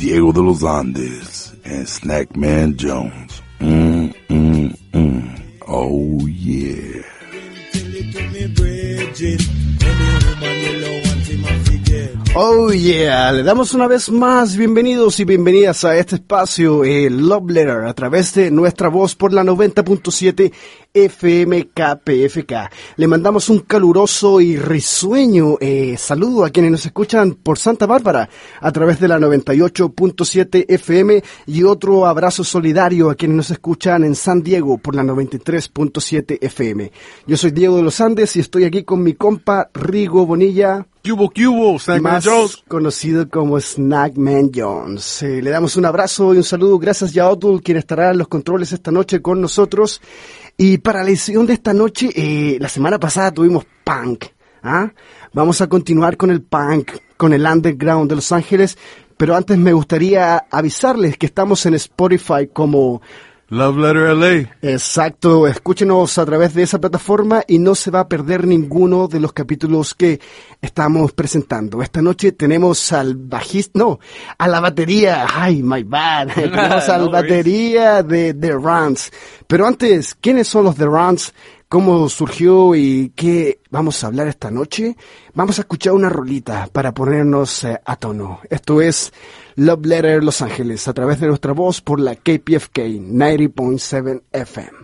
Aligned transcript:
Diego 0.00 0.32
de 0.32 0.42
los 0.42 0.64
Andes 0.64 1.52
and 1.62 1.86
Snackman 1.86 2.74
Jones. 2.80 3.42
Mm, 3.58 4.10
mm, 4.30 4.74
mm. 4.94 5.60
Oh 5.68 6.26
yeah. 6.26 7.04
Oh 12.34 12.72
yeah, 12.72 13.32
le 13.32 13.42
damos 13.42 13.74
una 13.74 13.86
vez 13.86 14.08
más 14.10 14.56
bienvenidos 14.56 15.20
y 15.20 15.24
bienvenidas 15.24 15.84
a 15.84 15.94
este 15.98 16.14
espacio, 16.14 16.82
el 16.84 17.28
Love 17.28 17.50
Letter, 17.50 17.84
a 17.84 17.92
través 17.92 18.32
de 18.34 18.50
nuestra 18.50 18.88
voz 18.88 19.14
por 19.14 19.34
la 19.34 19.44
90.7 19.44 20.50
FMKPFK. 20.92 22.52
Le 22.96 23.06
mandamos 23.06 23.48
un 23.48 23.60
caluroso 23.60 24.40
y 24.40 24.56
risueño 24.56 25.56
eh, 25.60 25.96
saludo 25.96 26.44
a 26.44 26.50
quienes 26.50 26.72
nos 26.72 26.86
escuchan 26.86 27.34
por 27.34 27.58
Santa 27.58 27.86
Bárbara 27.86 28.28
a 28.60 28.72
través 28.72 28.98
de 28.98 29.08
la 29.08 29.18
98.7 29.18 30.66
FM 30.68 31.22
y 31.46 31.62
otro 31.62 32.06
abrazo 32.06 32.42
solidario 32.42 33.10
a 33.10 33.14
quienes 33.14 33.36
nos 33.36 33.50
escuchan 33.50 34.04
en 34.04 34.14
San 34.14 34.42
Diego 34.42 34.78
por 34.78 34.94
la 34.94 35.02
93.7 35.02 36.38
FM. 36.40 36.90
Yo 37.26 37.36
soy 37.36 37.52
Diego 37.52 37.76
de 37.76 37.82
los 37.82 38.00
Andes 38.00 38.34
y 38.36 38.40
estoy 38.40 38.64
aquí 38.64 38.82
con 38.82 39.02
mi 39.02 39.14
compa 39.14 39.70
Rigo 39.74 40.26
Bonilla. 40.26 40.86
Cubo, 41.02 41.30
cubo, 41.30 41.78
Snackman 41.78 42.20
Jones. 42.22 42.58
conocido 42.68 43.26
como 43.30 43.58
Snackman 43.58 44.50
Jones. 44.54 45.22
Eh, 45.22 45.40
le 45.40 45.48
damos 45.48 45.76
un 45.76 45.86
abrazo 45.86 46.34
y 46.34 46.36
un 46.36 46.44
saludo. 46.44 46.78
Gracias 46.78 47.16
a 47.16 47.30
Otul, 47.30 47.62
quien 47.62 47.78
estará 47.78 48.10
en 48.10 48.18
los 48.18 48.28
controles 48.28 48.72
esta 48.72 48.90
noche 48.90 49.22
con 49.22 49.40
nosotros. 49.40 50.02
Y 50.62 50.76
para 50.76 51.02
la 51.02 51.08
edición 51.08 51.46
de 51.46 51.54
esta 51.54 51.72
noche, 51.72 52.10
eh, 52.14 52.58
la 52.60 52.68
semana 52.68 53.00
pasada 53.00 53.32
tuvimos 53.32 53.64
punk. 53.82 54.26
¿ah? 54.62 54.92
Vamos 55.32 55.62
a 55.62 55.68
continuar 55.70 56.18
con 56.18 56.30
el 56.30 56.42
punk, 56.42 56.90
con 57.16 57.32
el 57.32 57.46
underground 57.46 58.10
de 58.10 58.16
Los 58.16 58.30
Ángeles. 58.30 58.76
Pero 59.16 59.34
antes 59.34 59.56
me 59.56 59.72
gustaría 59.72 60.36
avisarles 60.50 61.16
que 61.16 61.24
estamos 61.24 61.64
en 61.64 61.72
Spotify 61.76 62.46
como 62.52 63.00
Love 63.50 63.78
Letter 63.78 64.14
LA. 64.16 64.50
Exacto, 64.62 65.48
escúchenos 65.48 66.18
a 66.18 66.24
través 66.24 66.54
de 66.54 66.62
esa 66.62 66.78
plataforma 66.80 67.42
y 67.48 67.58
no 67.58 67.74
se 67.74 67.90
va 67.90 68.00
a 68.00 68.08
perder 68.08 68.46
ninguno 68.46 69.08
de 69.08 69.18
los 69.18 69.32
capítulos 69.32 69.92
que 69.94 70.20
estamos 70.62 71.12
presentando. 71.12 71.82
Esta 71.82 72.00
noche 72.00 72.30
tenemos 72.30 72.92
al 72.92 73.16
bajista, 73.16 73.76
no, 73.80 73.98
a 74.38 74.46
la 74.46 74.60
batería, 74.60 75.26
ay, 75.34 75.64
my 75.64 75.82
bad, 75.82 76.28
tenemos 76.34 76.88
al 76.88 77.06
No 77.06 77.10
worries. 77.10 77.22
batería 77.22 78.02
de 78.04 78.34
The 78.34 78.52
Runs. 78.52 79.10
Pero 79.48 79.66
antes, 79.66 80.14
¿quiénes 80.20 80.46
son 80.46 80.64
los 80.64 80.76
The 80.76 80.86
Runs? 80.86 81.34
¿Cómo 81.70 82.08
surgió 82.08 82.74
y 82.74 83.12
qué 83.14 83.60
vamos 83.70 84.02
a 84.02 84.08
hablar 84.08 84.26
esta 84.26 84.50
noche? 84.50 84.96
Vamos 85.34 85.56
a 85.56 85.60
escuchar 85.60 85.92
una 85.92 86.08
rolita 86.08 86.66
para 86.72 86.92
ponernos 86.92 87.62
eh, 87.62 87.80
a 87.84 87.94
tono. 87.94 88.40
Esto 88.50 88.80
es 88.80 89.12
Love 89.54 89.86
Letter 89.86 90.24
Los 90.24 90.42
Ángeles 90.42 90.88
a 90.88 90.94
través 90.94 91.20
de 91.20 91.28
nuestra 91.28 91.52
voz 91.52 91.80
por 91.80 92.00
la 92.00 92.16
KPFK 92.16 92.76
90.7 92.98 94.20
FM. 94.32 94.78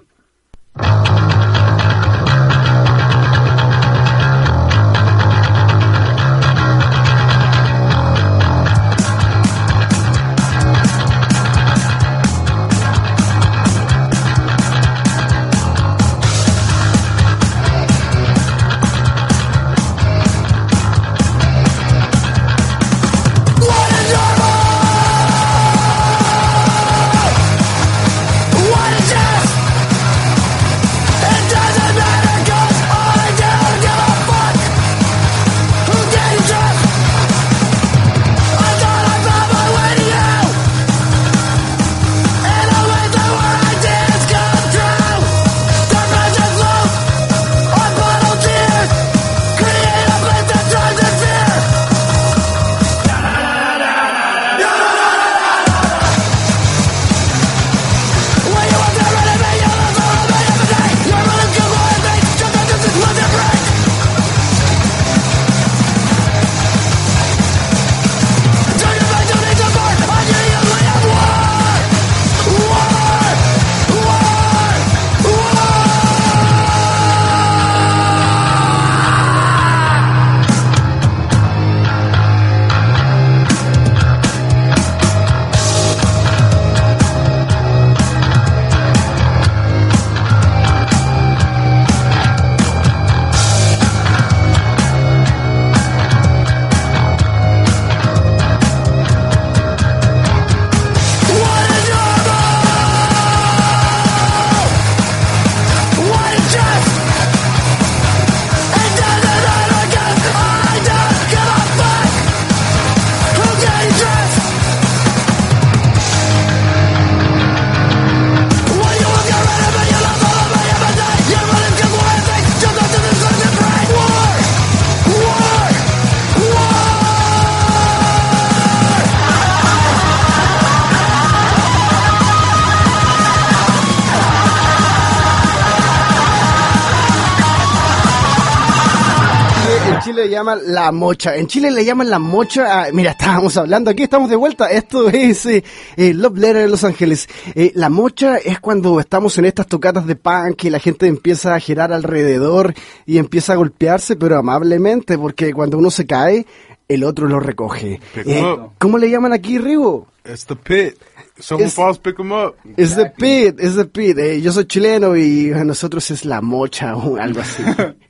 En 139.89 140.01
Chile 140.01 140.25
le 140.25 140.31
llaman 140.31 140.61
la 140.67 140.93
mocha. 140.93 141.37
En 141.37 141.47
Chile 141.47 141.71
le 141.71 141.85
llaman 141.85 142.11
la 142.11 142.19
mocha. 142.19 142.83
a- 142.83 142.93
mira, 142.93 143.11
estábamos 143.19 143.57
hablando 143.57 143.91
aquí, 143.91 144.03
estamos 144.03 144.29
de 144.31 144.37
vuelta. 144.37 144.71
Esto 144.71 145.09
es 145.09 145.47
eh, 145.47 145.65
eh, 145.97 146.13
Love 146.15 146.39
Letter 146.39 146.63
de 146.63 146.69
Los 146.69 146.85
Ángeles. 146.85 147.29
Eh, 147.55 147.73
la 147.75 147.89
mocha 147.89 148.37
es 148.39 148.61
cuando 148.61 148.99
estamos 149.01 149.37
en 149.39 149.45
estas 149.47 149.67
tocatas 149.67 150.07
de 150.07 150.17
punk 150.17 150.65
y 150.65 150.71
la 150.71 150.79
gente 150.79 151.07
empieza 151.07 151.55
a 151.55 151.61
girar 151.61 151.93
alrededor 151.93 152.75
y 153.07 153.19
empieza 153.19 153.53
a 153.53 153.57
golpearse, 153.57 154.17
pero 154.17 154.39
amablemente, 154.39 155.17
porque 155.19 155.53
cuando 155.53 155.79
uno 155.79 155.91
se 155.91 156.07
cae, 156.07 156.47
el 156.89 157.03
otro 157.05 157.27
lo 157.29 157.41
recoge. 157.41 158.01
Eh. 158.15 158.57
¿Cómo 158.79 158.99
le 158.99 159.11
llaman 159.11 159.33
aquí, 159.33 159.59
Rigo? 159.59 160.07
It's 160.25 160.47
the 160.47 160.57
pit. 160.57 160.95
Someone 161.39 161.67
It's- 161.69 161.75
falls, 161.75 161.99
pick 161.99 162.19
him 162.19 162.33
up. 162.33 162.55
Es 162.77 162.97
the 162.97 163.07
pit, 163.11 163.61
es 163.61 163.77
the 163.77 163.85
pit. 163.85 164.17
Eh, 164.19 164.41
yo 164.41 164.51
soy 164.53 164.65
chileno 164.65 165.15
y 165.17 165.53
a 165.53 165.65
nosotros 165.65 166.11
es 166.11 166.25
la 166.25 166.41
mocha 166.41 166.97
o 166.97 167.17
algo 167.17 167.41
así. 167.41 167.63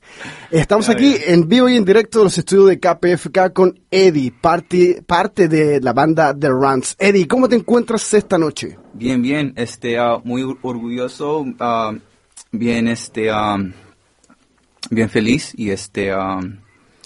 Estamos 0.50 0.88
aquí 0.88 1.16
en 1.26 1.48
vivo 1.48 1.68
y 1.68 1.76
en 1.76 1.84
directo 1.84 2.18
en 2.20 2.24
los 2.24 2.38
estudios 2.38 2.68
de 2.68 2.80
KPFK 2.80 3.52
con 3.52 3.78
Eddie, 3.90 4.32
parte, 4.32 5.02
parte 5.06 5.48
de 5.48 5.80
la 5.80 5.92
banda 5.92 6.34
The 6.38 6.48
Runs. 6.48 6.96
Eddie, 6.98 7.26
¿cómo 7.26 7.48
te 7.48 7.56
encuentras 7.56 8.12
esta 8.14 8.38
noche? 8.38 8.78
Bien, 8.94 9.20
bien, 9.20 9.52
este, 9.56 9.98
ah, 9.98 10.18
muy 10.24 10.42
or- 10.42 10.58
orgulloso, 10.62 11.44
ah, 11.60 11.92
bien, 12.52 12.88
este, 12.88 13.28
ah, 13.30 13.58
bien 14.90 15.10
feliz 15.10 15.52
y 15.56 15.70
este, 15.70 16.12
ah, 16.12 16.38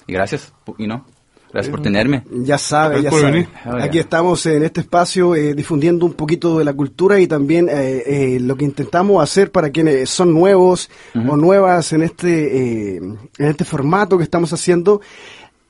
y 0.06 0.12
gracias, 0.12 0.52
you 0.78 0.86
know, 0.86 1.04
gracias 1.52 1.70
por 1.70 1.82
tenerme. 1.82 2.24
Ya 2.30 2.58
sabe, 2.58 3.02
ya 3.02 3.10
sabe. 3.10 3.48
yeah. 3.64 3.84
Aquí 3.84 3.98
estamos 3.98 4.44
en 4.46 4.62
este 4.62 4.80
espacio 4.80 5.34
eh, 5.34 5.54
difundiendo 5.54 6.06
un 6.06 6.14
poquito 6.14 6.58
de 6.58 6.64
la 6.64 6.72
cultura 6.72 7.20
y 7.20 7.26
también 7.26 7.68
eh, 7.68 8.02
eh, 8.06 8.38
lo 8.40 8.56
que 8.56 8.64
intentamos 8.64 9.22
hacer 9.22 9.50
para 9.50 9.70
quienes 9.70 10.10
son 10.10 10.32
nuevos 10.32 10.90
o 11.14 11.36
nuevas 11.36 11.92
en 11.92 12.02
este, 12.02 12.94
eh, 12.94 12.96
en 12.96 13.18
este 13.46 13.64
formato 13.64 14.16
que 14.16 14.24
estamos 14.24 14.52
haciendo. 14.52 15.00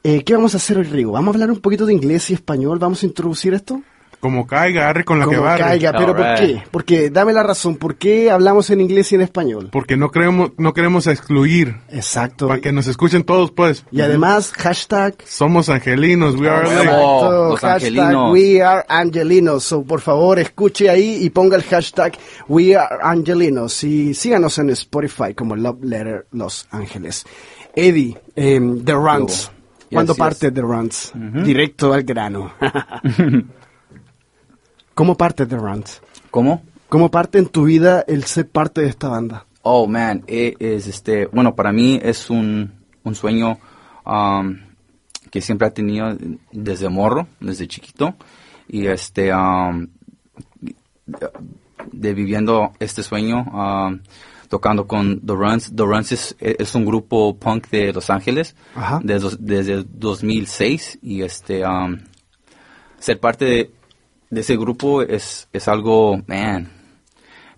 Eh, 0.03 0.25
¿Qué 0.25 0.35
vamos 0.35 0.55
a 0.55 0.56
hacer 0.56 0.79
hoy, 0.79 0.85
Rigo? 0.85 1.12
¿Vamos 1.12 1.35
a 1.35 1.37
hablar 1.37 1.50
un 1.50 1.61
poquito 1.61 1.85
de 1.85 1.93
inglés 1.93 2.31
y 2.31 2.35
español? 2.35 2.79
¿Vamos 2.79 3.03
a 3.03 3.06
introducir 3.06 3.53
esto? 3.53 3.82
Como 4.20 4.46
caiga, 4.46 4.82
agarre 4.82 5.05
con 5.05 5.19
la 5.19 5.25
que 5.25 5.37
Como 5.37 5.46
barre. 5.49 5.64
caiga, 5.64 5.93
pero 5.93 6.14
¿por 6.14 6.34
qué? 6.34 6.62
Porque 6.70 7.08
dame 7.08 7.32
la 7.32 7.43
razón, 7.43 7.76
¿por 7.76 7.96
qué 7.96 8.31
hablamos 8.31 8.69
en 8.69 8.82
inglés 8.82 9.11
y 9.12 9.14
en 9.14 9.22
español? 9.22 9.70
Porque 9.72 9.96
no 9.96 10.11
queremos, 10.11 10.52
no 10.58 10.75
queremos 10.75 11.06
excluir. 11.06 11.76
Exacto. 11.88 12.49
Para 12.49 12.61
que 12.61 12.70
nos 12.70 12.87
escuchen 12.87 13.25
todos, 13.25 13.50
pues. 13.50 13.87
Y 13.90 14.02
además, 14.02 14.52
hashtag 14.52 15.14
Somos 15.25 15.70
angelinos, 15.70 16.34
we 16.37 16.50
are. 16.50 16.69
Exacto, 16.69 17.49
los 17.49 17.61
hashtag 17.61 17.99
angelinos. 17.99 18.32
We 18.34 18.62
Are 18.62 18.84
Angelinos. 18.88 19.64
So, 19.64 19.82
por 19.84 20.02
favor, 20.02 20.38
escuche 20.38 20.90
ahí 20.90 21.19
y 21.22 21.31
ponga 21.31 21.56
el 21.56 21.62
hashtag 21.62 22.12
We 22.46 22.76
Are 22.76 22.96
Angelinos. 23.02 23.82
Y 23.84 24.12
síganos 24.12 24.58
en 24.58 24.69
Spotify 24.70 25.32
como 25.34 25.56
Love 25.56 25.82
Letter 25.82 26.26
Los 26.32 26.67
Ángeles. 26.70 27.25
Eddie, 27.75 28.19
em, 28.37 28.84
The 28.84 28.93
Runs. 28.93 29.50
Yes, 29.50 29.50
¿Cuándo 29.93 30.12
yes. 30.12 30.19
parte 30.19 30.52
The 30.52 30.61
Runs? 30.61 31.12
Directo 31.14 31.93
al 31.94 32.02
grano. 32.02 32.52
¿Cómo 35.00 35.14
parte 35.14 35.47
The 35.47 35.56
Runs? 35.56 36.02
¿Cómo? 36.31 36.62
¿Cómo 36.91 37.11
parte 37.11 37.38
en 37.38 37.47
tu 37.47 37.64
vida 37.64 38.05
el 38.06 38.25
ser 38.25 38.50
parte 38.50 38.82
de 38.82 38.88
esta 38.88 39.08
banda? 39.08 39.47
Oh, 39.62 39.87
man, 39.87 40.25
eh, 40.26 40.55
es 40.58 40.87
este, 40.88 41.25
bueno, 41.25 41.55
para 41.55 41.73
mí 41.73 41.99
es 42.02 42.29
un, 42.29 42.70
un 43.02 43.14
sueño 43.14 43.58
um, 44.05 44.58
que 45.31 45.41
siempre 45.41 45.69
he 45.69 45.70
tenido 45.70 46.14
desde 46.52 46.91
morro, 46.91 47.29
desde 47.41 47.67
chiquito, 47.67 48.14
y 48.69 48.88
este, 48.88 49.32
um, 49.32 49.88
de 51.93 52.12
viviendo 52.12 52.75
este 52.79 53.03
sueño, 53.03 53.44
um, 53.55 54.00
tocando 54.50 54.87
con 54.87 55.20
The 55.20 55.32
Runs. 55.32 55.75
The 55.75 55.82
Runs 55.82 56.12
es, 56.12 56.37
es 56.41 56.75
un 56.75 56.85
grupo 56.85 57.38
punk 57.38 57.70
de 57.70 57.94
Los 57.94 58.11
Ángeles 58.11 58.55
Ajá. 58.75 59.00
desde, 59.03 59.31
desde 59.38 59.82
2006 59.82 60.99
y 61.00 61.23
este, 61.23 61.64
um, 61.64 61.96
ser 62.99 63.19
parte 63.19 63.46
de, 63.46 63.80
de 64.31 64.41
ese 64.41 64.56
grupo 64.56 65.03
es, 65.03 65.49
es 65.53 65.69
algo, 65.69 66.21
man, 66.27 66.71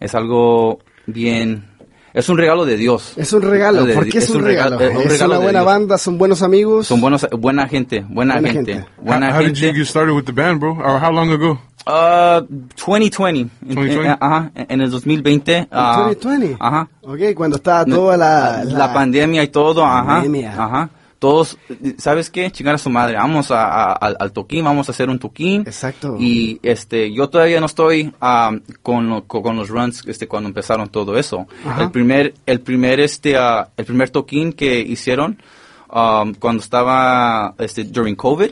es 0.01 0.15
algo 0.15 0.79
bien, 1.07 1.69
es 2.15 2.29
un 2.29 2.37
regalo 2.39 2.65
de 2.65 2.77
Dios. 2.77 3.13
Es 3.17 3.33
un 3.33 3.43
regalo. 3.43 3.85
De- 3.87 3.95
¿Por 3.95 4.09
qué 4.09 4.19
es, 4.19 4.29
un 4.31 4.43
regalo? 4.43 4.77
un 4.77 4.83
es 4.83 5.09
regalo 5.09 5.27
una 5.33 5.39
de 5.39 5.43
buena 5.45 5.59
Dios. 5.61 5.67
banda, 5.67 5.99
son 5.99 6.19
buenos 6.19 6.43
amigos. 6.43 6.87
Son 6.87 7.01
buenos, 7.01 7.27
buena 7.39 7.67
gente, 7.69 8.05
buena, 8.09 8.35
Buena 8.35 8.49
gente, 8.53 8.75
gente. 8.75 8.89
buena 9.01 9.29
how, 9.31 9.35
how 9.37 9.41
did 9.47 9.55
you 9.55 9.61
gente. 9.67 9.79
get 9.79 9.87
started 9.87 10.13
with 10.15 10.25
the 10.25 10.33
band, 10.33 10.61
bro? 10.61 10.73
Or 10.73 11.01
how 11.03 11.11
long 11.13 11.31
ago? 11.31 11.59
Uh, 11.87 12.47
2020. 12.77 13.41
En- 13.41 13.51
2020. 13.75 14.07
en- 14.07 14.17
ajá, 14.21 14.53
en 14.55 14.81
el 14.81 14.91
2020. 14.91 15.69
ah, 15.73 16.05
2020. 16.11 16.57
Ajá. 16.61 16.89
Ok, 17.03 17.19
cuando 17.35 17.57
estaba 17.57 17.85
toda 17.85 18.17
la... 18.17 18.63
la, 18.65 18.93
pandemia 18.93 19.43
y 19.43 19.49
todo, 19.49 19.85
ajá. 19.85 20.07
Pandemia. 20.07 20.53
Ajá. 20.53 20.91
Todos, 21.23 21.57
¿sabes 21.99 22.31
qué? 22.31 22.51
Chingar 22.51 22.75
a 22.75 22.79
su 22.79 22.91
madre. 22.91 23.15
Vamos 23.17 23.53
a, 23.53 23.63
a- 23.65 23.93
al, 23.93 24.17
al 24.19 24.33
toquín, 24.33 24.65
vamos 24.65 24.89
a 24.89 24.91
hacer 24.91 25.09
un 25.09 25.21
toquín. 25.21 25.61
Exacto. 25.65 26.17
Y 26.19 26.59
este, 26.65 27.13
yo 27.13 27.29
todavía 27.29 27.61
no 27.61 27.67
estoy 27.67 28.13
ah, 28.21 28.51
con, 28.83 29.09
lo- 29.09 29.23
con, 29.29 29.55
los 29.55 29.69
runs 29.69 30.03
este, 30.09 30.27
cuando 30.27 30.49
empezaron 30.49 30.89
todo 30.89 31.17
eso. 31.17 31.47
Ajá. 31.65 31.85
El 31.85 31.91
primer, 31.93 32.35
el 32.45 32.59
primer, 32.61 32.99
este, 32.99 33.37
ah, 33.37 33.69
el 33.77 33.85
primer 33.85 34.11
toquín 34.11 34.53
que 34.53 34.81
hicieron 34.81 35.41
um, 35.95 36.35
cuando 36.35 36.61
estaba 36.61 37.55
este, 37.57 37.85
during 37.85 38.17
COVID 38.17 38.51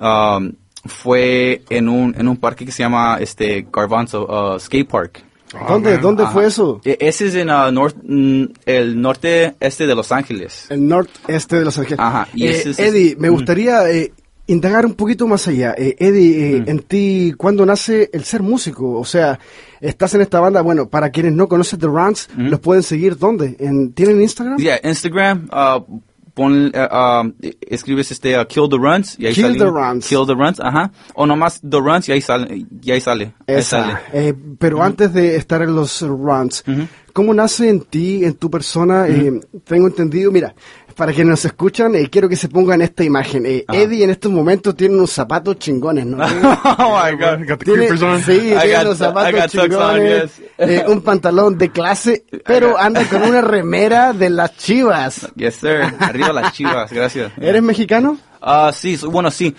um, 0.00 0.52
fue 0.86 1.62
en 1.70 1.88
un, 1.88 2.16
en 2.18 2.26
un 2.26 2.36
parque 2.36 2.66
que 2.66 2.72
se 2.72 2.82
llama 2.82 3.18
este, 3.20 3.64
Garbanzo 3.72 4.26
uh, 4.26 4.58
Skate 4.58 4.88
Park. 4.88 5.22
¿Dónde, 5.68 5.92
man. 5.92 6.00
¿dónde 6.02 6.22
Ajá. 6.24 6.32
fue 6.32 6.46
eso? 6.46 6.80
E- 6.84 6.96
Ese 7.00 7.26
es 7.26 7.34
en 7.34 7.50
ah, 7.50 7.70
nor- 7.70 7.94
mm, 8.02 8.52
el 8.66 9.00
norte 9.00 9.54
este 9.60 9.86
de 9.86 9.94
Los 9.94 10.12
Ángeles. 10.12 10.66
El 10.70 10.86
noreste 10.88 11.56
de 11.58 11.64
Los 11.64 11.78
Ángeles. 11.78 11.98
Ajá, 12.00 12.28
y 12.34 12.46
Eh, 12.46 12.50
ese 12.50 12.70
es- 12.70 12.78
Eddie, 12.78 13.16
me 13.18 13.30
Mm. 13.30 13.34
gustaría 13.34 13.90
eh, 13.90 14.12
indagar 14.46 14.84
un 14.84 14.94
poquito 14.94 15.26
más 15.26 15.48
allá. 15.48 15.74
Eh, 15.78 15.96
Eddie, 15.98 16.56
eh, 16.56 16.60
Mm. 16.60 16.68
en 16.70 16.78
ti, 16.80 17.34
¿cuándo 17.36 17.64
nace 17.64 18.10
el 18.12 18.24
ser 18.24 18.42
músico? 18.42 18.98
O 18.98 19.04
sea, 19.04 19.38
estás 19.80 20.14
en 20.14 20.20
esta 20.20 20.38
banda, 20.40 20.60
bueno, 20.60 20.88
para 20.88 21.10
quienes 21.10 21.32
no 21.32 21.48
conocen 21.48 21.78
The 21.80 21.86
Runs, 21.86 22.28
los 22.36 22.60
pueden 22.60 22.82
seguir 22.82 23.16
¿dónde? 23.16 23.56
¿En, 23.58 23.92
¿Tienen 23.92 24.20
Instagram? 24.20 24.58
Yeah, 24.58 24.80
Instagram, 24.84 25.48
uh, 25.50 26.00
pon, 26.34 26.72
uh, 26.74 26.96
um, 27.22 27.32
escribes 27.60 28.10
este 28.10 28.38
uh, 28.38 28.44
Kill 28.46 28.68
the 28.68 28.76
Runs 28.76 29.18
y 29.18 29.26
ahí 29.26 29.34
Kill 29.34 29.44
sale- 29.46 29.58
the 29.58 29.66
Runs. 29.70 30.06
Kill 30.08 30.26
the 30.26 30.34
Runs, 30.34 30.60
ajá. 30.60 30.90
O 31.14 31.26
nomás 31.26 31.60
The 31.60 31.78
Runs 31.78 32.08
y 32.08 32.12
ahí 32.12 32.20
sale. 32.20 32.66
Y 32.82 32.90
ahí 32.90 33.00
sale. 33.00 33.34
ahí 33.46 33.56
Esa. 33.56 33.82
sale. 33.84 33.98
Eh, 34.12 34.34
pero 34.58 34.82
antes 34.82 35.12
de 35.12 35.36
estar 35.36 35.62
en 35.62 35.74
los 35.74 36.00
Runs, 36.02 36.64
¿cómo 37.12 37.32
nace 37.32 37.68
en 37.68 37.80
ti, 37.82 38.24
en 38.24 38.34
tu 38.34 38.50
persona? 38.50 39.06
Eh, 39.08 39.40
tengo 39.64 39.86
entendido, 39.86 40.32
mira, 40.32 40.54
para 40.94 41.12
quienes 41.12 41.30
nos 41.30 41.44
escuchan, 41.44 41.94
eh, 41.94 42.08
quiero 42.10 42.28
que 42.28 42.36
se 42.36 42.48
pongan 42.48 42.80
esta 42.82 43.04
imagen. 43.04 43.44
Eh, 43.46 43.64
Eddie 43.72 44.04
en 44.04 44.10
estos 44.10 44.30
momentos 44.32 44.76
tiene 44.76 44.94
unos 44.94 45.10
zapatos 45.10 45.58
chingones, 45.58 46.06
¿no? 46.06 46.18
oh 46.78 47.00
my 47.04 47.16
god. 47.16 47.46
Got 47.48 47.58
the 47.58 47.64
Tiene, 47.64 47.86
creepers 47.88 48.02
on. 48.02 48.22
sí, 48.22 48.32
I 48.32 48.38
tiene 48.60 48.72
got- 48.76 48.84
los 48.84 48.96
I 48.96 48.98
zapatos 48.98 49.32
got 49.40 49.50
tux 49.50 49.62
on, 49.62 49.70
chingones, 49.70 50.22
yes. 50.36 50.42
eh, 50.58 50.84
un 50.88 51.02
pantalón 51.02 51.58
de 51.58 51.70
clase, 51.70 52.24
pero 52.46 52.78
anda 52.78 53.04
con 53.04 53.22
una 53.22 53.40
remera 53.40 54.12
de 54.12 54.30
las 54.30 54.56
chivas. 54.56 55.28
Yes, 55.36 55.56
sir. 55.56 55.82
Arriba 55.98 56.32
las 56.32 56.52
chivas, 56.52 56.92
gracias. 56.92 57.32
¿Eres 57.38 57.62
mexicano? 57.62 58.18
Ah, 58.40 58.70
sí, 58.74 58.96
so- 58.96 59.10
bueno, 59.10 59.30
sí. 59.30 59.54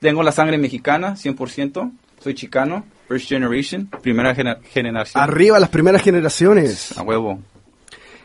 Tengo 0.00 0.22
la 0.22 0.30
sangre 0.32 0.58
mexicana, 0.58 1.14
100%. 1.16 1.90
Soy 2.22 2.34
chicano, 2.34 2.84
first 3.08 3.28
generation, 3.28 3.88
primera 4.02 4.34
gener- 4.34 4.60
generación. 4.62 5.22
Arriba 5.22 5.58
las 5.58 5.68
primeras 5.70 6.02
generaciones. 6.02 6.96
A 6.98 7.02
huevo. 7.02 7.40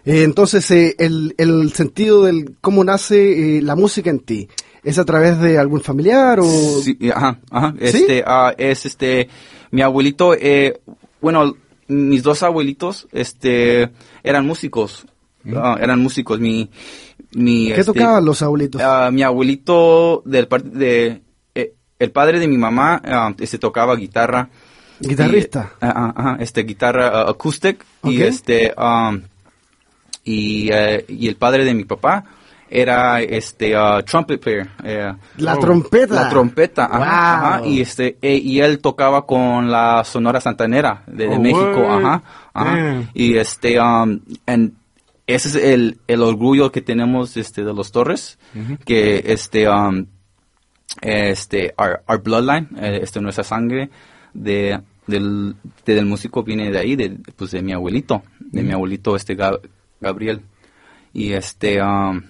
Eh, 0.06 0.24
entonces, 0.24 0.70
eh, 0.72 0.96
el, 1.00 1.34
el 1.38 1.72
sentido 1.74 2.24
del 2.24 2.58
cómo 2.60 2.84
nace 2.84 3.58
eh, 3.58 3.62
la 3.62 3.76
música 3.76 4.10
en 4.10 4.20
ti, 4.20 4.50
¿es 4.84 5.00
a 5.00 5.06
través 5.06 5.40
de 5.40 5.58
algún 5.58 5.82
familiar 5.82 6.40
o...? 6.42 6.46
Sí, 6.46 6.98
ajá, 7.14 7.40
ajá. 7.50 7.74
¿Sí? 7.80 7.86
Este, 7.86 8.24
ah, 8.26 8.54
es 8.58 8.86
este, 8.86 9.30
mi 9.72 9.82
abuelito, 9.82 10.34
eh, 10.34 10.82
bueno, 11.22 11.56
mis 11.88 12.24
dos 12.24 12.44
abuelitos, 12.44 13.08
este, 13.12 13.92
eran 14.24 14.46
músicos. 14.46 15.06
Ah, 15.56 15.78
eran 15.82 16.00
músicos. 16.00 16.40
Mi, 16.40 16.70
mi, 17.34 17.68
¿Qué 17.68 17.82
este, 17.82 17.86
tocaban 17.86 18.24
los 18.24 18.42
abuelitos? 18.42 18.82
ah, 18.82 19.10
mi 19.12 19.24
abuelito 19.24 20.22
del 20.26 20.48
de, 20.66 21.22
eh, 21.54 21.74
el 22.00 22.12
padre 22.12 22.40
de 22.40 22.48
mi 22.48 22.58
mamá, 22.58 23.02
este, 23.40 23.58
tocaba 23.58 23.96
guitarra. 23.96 24.50
Guitarrista. 25.00 25.74
Y, 25.82 25.86
ajá, 25.86 26.38
este, 26.40 26.64
guitarra 26.64 27.30
acoustic. 27.30 27.84
Y 28.04 28.22
este, 28.22 28.74
um, 28.78 29.22
y, 30.24 30.70
eh, 30.72 31.06
y 31.08 31.28
el 31.28 31.36
padre 31.36 31.66
de 31.66 31.74
mi 31.74 31.84
papá 31.86 32.24
era 32.70 33.22
este 33.22 33.76
ah, 33.76 34.02
trumpet 34.04 34.42
player. 34.42 34.68
eh, 34.84 35.14
la 35.38 35.56
Oh, 35.56 35.60
trompeta. 35.60 36.16
la 36.16 36.30
trompeta, 36.30 36.86
ajá, 36.86 36.98
Wow. 36.98 37.06
ajá, 37.60 37.68
y 37.68 37.82
este, 37.82 38.18
eh, 38.22 38.38
y 38.38 38.60
él 38.62 38.80
tocaba 38.80 39.26
con 39.28 39.70
la 39.70 40.04
Sonora 40.04 40.42
Santanera 40.42 41.04
de, 41.06 41.28
de 41.28 41.36
Oh, 41.36 41.40
México, 41.40 41.86
ajá, 41.88 42.24
y 43.14 43.36
este, 43.38 43.80
um, 43.80 44.20
and 44.48 44.74
ese 45.28 45.48
es 45.50 45.56
el, 45.56 46.00
el 46.08 46.22
orgullo 46.22 46.72
que 46.72 46.82
tenemos, 46.82 47.38
este, 47.38 47.64
de 47.64 47.74
los 47.74 47.92
Torres, 47.92 48.38
que 48.86 49.24
este, 49.28 49.70
um, 49.70 50.06
este, 51.02 51.74
our, 51.78 52.02
our 52.08 52.22
bloodline, 52.22 52.68
eh, 52.80 53.00
este, 53.04 53.22
nuestra 53.22 53.44
sangre 53.44 53.90
de, 54.34 54.80
del, 55.08 55.56
de- 55.86 55.96
del 55.96 56.06
músico 56.06 56.44
viene 56.44 56.72
de 56.72 56.80
ahí, 56.80 56.96
de, 56.96 57.18
pues 57.36 57.52
de 57.52 57.62
mi 57.62 57.72
abuelito, 57.74 58.24
de 58.40 58.64
mi 58.64 58.72
abuelito, 58.74 59.16
este, 59.16 59.38
Gabriel, 60.04 60.42
y 61.14 61.34
este, 61.34 61.82
um, 61.82 62.22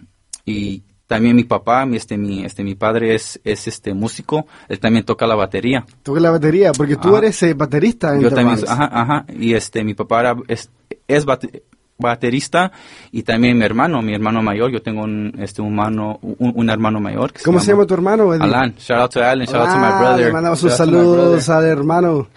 y 0.46 0.84
también 1.08 1.36
mi 1.36 1.44
papá, 1.44 1.86
mi, 1.86 1.98
este, 1.98 2.18
mi, 2.18 2.44
este, 2.46 2.64
mi 2.64 2.76
padre 2.76 3.14
es, 3.16 3.40
es 3.44 3.68
este 3.68 3.94
músico, 3.94 4.46
él 4.70 4.80
también 4.80 5.04
toca 5.06 5.28
la 5.28 5.36
batería. 5.36 5.86
Toca 6.02 6.20
la 6.20 6.32
batería, 6.32 6.72
porque 6.72 6.96
tú 6.96 7.10
Ajá. 7.10 7.18
eres 7.20 7.44
eh, 7.44 7.54
baterista 7.54 8.16
en 8.16 8.22
Yo 8.22 8.32
también, 8.32 8.60
ajá, 8.68 8.90
ajá, 8.92 9.26
y 9.38 9.54
este, 9.54 9.84
mi 9.84 9.94
papá 9.94 10.22
era, 10.22 10.36
es, 10.48 10.70
es 11.08 11.26
bate- 11.26 11.64
baterista 12.00 12.72
y 13.12 13.22
también 13.24 13.58
mi 13.58 13.64
hermano, 13.64 14.02
mi 14.02 14.14
hermano 14.14 14.42
mayor, 14.42 14.72
yo 14.72 14.82
tengo 14.82 15.04
un, 15.04 15.34
este, 15.40 15.62
un 15.62 15.68
hermano, 15.74 16.20
un, 16.22 16.52
un 16.56 16.70
hermano 16.70 17.00
mayor. 17.00 17.32
que 17.32 17.44
¿Cómo 17.44 17.60
se 17.60 17.72
llama 17.72 17.86
tu 17.86 17.94
hermano? 17.94 18.32
Alan, 18.32 18.76
shout 18.78 19.00
out 19.00 19.12
to 19.12 19.22
Alan, 19.24 19.46
shout 19.46 19.62
out 19.62 19.70
to 19.70 19.78
my 19.78 19.86
Ah, 19.92 20.00
brother. 20.00 20.26
Le 20.28 20.34
mandamos 20.34 20.64
my 20.64 20.70
saludos 20.72 21.48
al 21.50 21.66
hermano. 21.66 22.28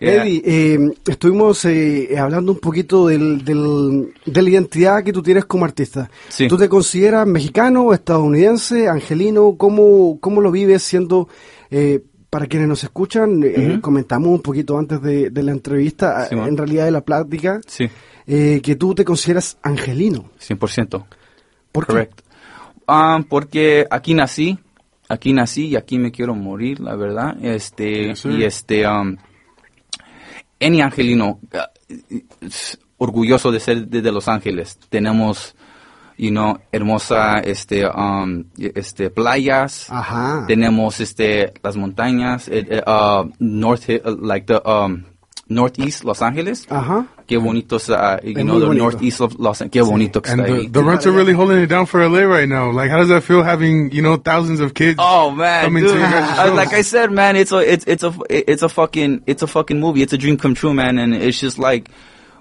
Eddie, 0.00 0.42
eh, 0.44 0.78
estuvimos 1.06 1.64
eh, 1.66 2.16
hablando 2.18 2.52
un 2.52 2.58
poquito 2.58 3.06
del, 3.08 3.44
del- 3.44 4.12
de 4.24 4.42
la 4.42 4.48
identidad 4.50 5.04
que 5.04 5.12
tú 5.12 5.22
tienes 5.22 5.44
como 5.44 5.64
artista. 5.64 6.10
Sí. 6.28 6.48
¿Tú 6.48 6.56
te 6.56 6.68
consideras 6.68 7.26
mexicano, 7.26 7.92
estadounidense, 7.92 8.88
angelino? 8.88 9.56
¿Cómo, 9.58 10.18
cómo 10.20 10.40
lo 10.40 10.50
vives 10.50 10.82
siendo, 10.82 11.28
eh, 11.70 12.00
para 12.30 12.46
quienes 12.46 12.68
nos 12.68 12.82
escuchan, 12.84 13.42
eh, 13.44 13.72
Ujú. 13.72 13.80
comentamos 13.82 14.28
un 14.30 14.40
poquito 14.40 14.78
antes 14.78 15.02
de, 15.02 15.30
de 15.30 15.42
la 15.42 15.52
entrevista, 15.52 16.26
Sí, 16.28 16.34
en 16.34 16.56
realidad 16.56 16.84
de 16.86 16.90
la 16.92 17.00
plática, 17.02 17.60
Sí, 17.66 17.86
eh, 18.26 18.60
que 18.62 18.76
tú 18.76 18.94
te 18.94 19.04
consideras 19.04 19.58
angelino. 19.62 20.30
100%. 20.40 21.04
¿Por 21.72 21.86
qué? 21.86 21.92
Correcto. 21.92 22.22
Ah, 22.86 23.20
porque 23.28 23.86
aquí 23.90 24.14
nací, 24.14 24.58
aquí 25.08 25.32
nací 25.32 25.66
y 25.68 25.76
aquí 25.76 25.98
me 25.98 26.10
quiero 26.10 26.34
morir, 26.34 26.80
la 26.80 26.96
verdad. 26.96 27.36
Este, 27.44 28.12
y 28.24 28.42
este, 28.44 28.86
um, 28.86 29.16
any 30.60 30.80
angelino, 30.80 31.40
es 32.40 32.78
orgulloso 32.98 33.50
de 33.50 33.60
ser 33.60 33.88
de, 33.88 34.02
de 34.02 34.12
Los 34.12 34.28
Ángeles. 34.28 34.78
Tenemos, 34.88 35.56
you 36.18 36.30
know, 36.30 36.58
hermosa, 36.70 37.38
este, 37.38 37.86
um, 37.86 38.44
este, 38.56 39.10
playas. 39.10 39.90
Ajá. 39.90 40.44
Tenemos, 40.46 41.00
este, 41.00 41.54
las 41.62 41.76
montañas, 41.76 42.48
eh, 42.48 42.66
eh, 42.68 42.82
uh, 42.86 43.30
north, 43.38 43.88
eh, 43.88 44.02
like 44.20 44.46
the, 44.46 44.60
um, 44.68 45.04
northeast 45.48 46.04
Los 46.04 46.22
Ángeles. 46.22 46.66
Ajá. 46.70 47.06
Qué 47.30 47.38
bonito 47.38 47.76
está, 47.76 48.20
you 48.24 48.34
know, 48.42 48.58
the 48.58 48.66
bonito. 48.66 48.82
northeast 48.90 49.20
of 49.20 49.38
Los 49.38 49.60
Ángeles. 49.62 49.70
Qué 49.70 49.82
bonito 49.88 50.20
que 50.20 50.32
And 50.32 50.40
está 50.40 50.46
the, 50.52 50.60
ahí. 50.66 50.72
the 50.72 50.82
rents 50.82 51.06
are 51.06 51.12
really 51.12 51.32
holding 51.32 51.58
it 51.62 51.68
down 51.68 51.86
for 51.86 52.06
LA 52.06 52.22
right 52.22 52.48
now. 52.48 52.72
Like, 52.72 52.90
how 52.90 52.98
does 52.98 53.08
that 53.08 53.22
feel 53.22 53.44
having, 53.44 53.92
you 53.92 54.02
know, 54.02 54.16
thousands 54.16 54.58
of 54.58 54.74
kids? 54.74 54.96
Oh 55.00 55.30
man, 55.30 55.64
coming 55.64 55.84
dude. 55.84 55.92
to 55.94 55.98
your 56.00 56.10
guys' 56.10 56.38
Uh, 56.50 56.54
like 56.54 56.72
I 56.72 56.82
said, 56.82 57.12
man, 57.12 57.36
it's 57.36 57.52
a 57.52 57.58
it's 57.58 57.84
it's 57.86 58.02
a 58.02 58.12
it's 58.28 58.62
a 58.62 58.68
fucking 58.68 59.22
it's 59.26 59.42
a 59.42 59.46
fucking 59.46 59.78
movie. 59.78 60.02
It's 60.02 60.12
a 60.12 60.18
dream 60.18 60.36
come 60.36 60.54
true, 60.54 60.74
man. 60.74 60.98
And 60.98 61.14
it's 61.14 61.38
just 61.38 61.56
like 61.58 61.88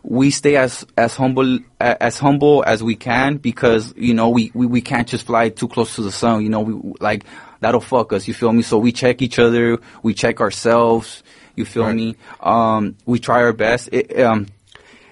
we 0.02 0.32
stay 0.32 0.56
as 0.56 0.86
as 0.98 1.16
humble 1.16 1.60
as 1.80 2.18
humble 2.18 2.64
as 2.66 2.82
we 2.82 2.96
can 2.96 3.38
because 3.38 3.94
you 3.96 4.14
know 4.16 4.30
we 4.30 4.50
we, 4.56 4.66
we 4.66 4.82
can't 4.82 5.08
just 5.08 5.26
fly 5.28 5.50
too 5.50 5.68
close 5.68 5.96
to 5.98 6.02
the 6.02 6.12
sun. 6.12 6.42
You 6.42 6.50
know, 6.50 6.62
we 6.62 6.94
like 7.00 7.26
that'll 7.60 7.80
fuck 7.82 8.12
us. 8.14 8.28
You 8.28 8.34
feel 8.34 8.54
me? 8.54 8.64
So 8.64 8.80
we 8.80 8.92
check 8.92 9.22
each 9.22 9.38
other. 9.38 9.78
We 10.02 10.16
check 10.16 10.42
ourselves. 10.42 11.22
You 11.56 11.66
feel 11.66 11.84
Right. 11.84 11.96
me? 11.96 12.16
Um, 12.40 12.96
we 13.06 13.20
try 13.20 13.42
our 13.44 13.52
best. 13.52 13.90
It, 13.92 14.18
um, 14.22 14.48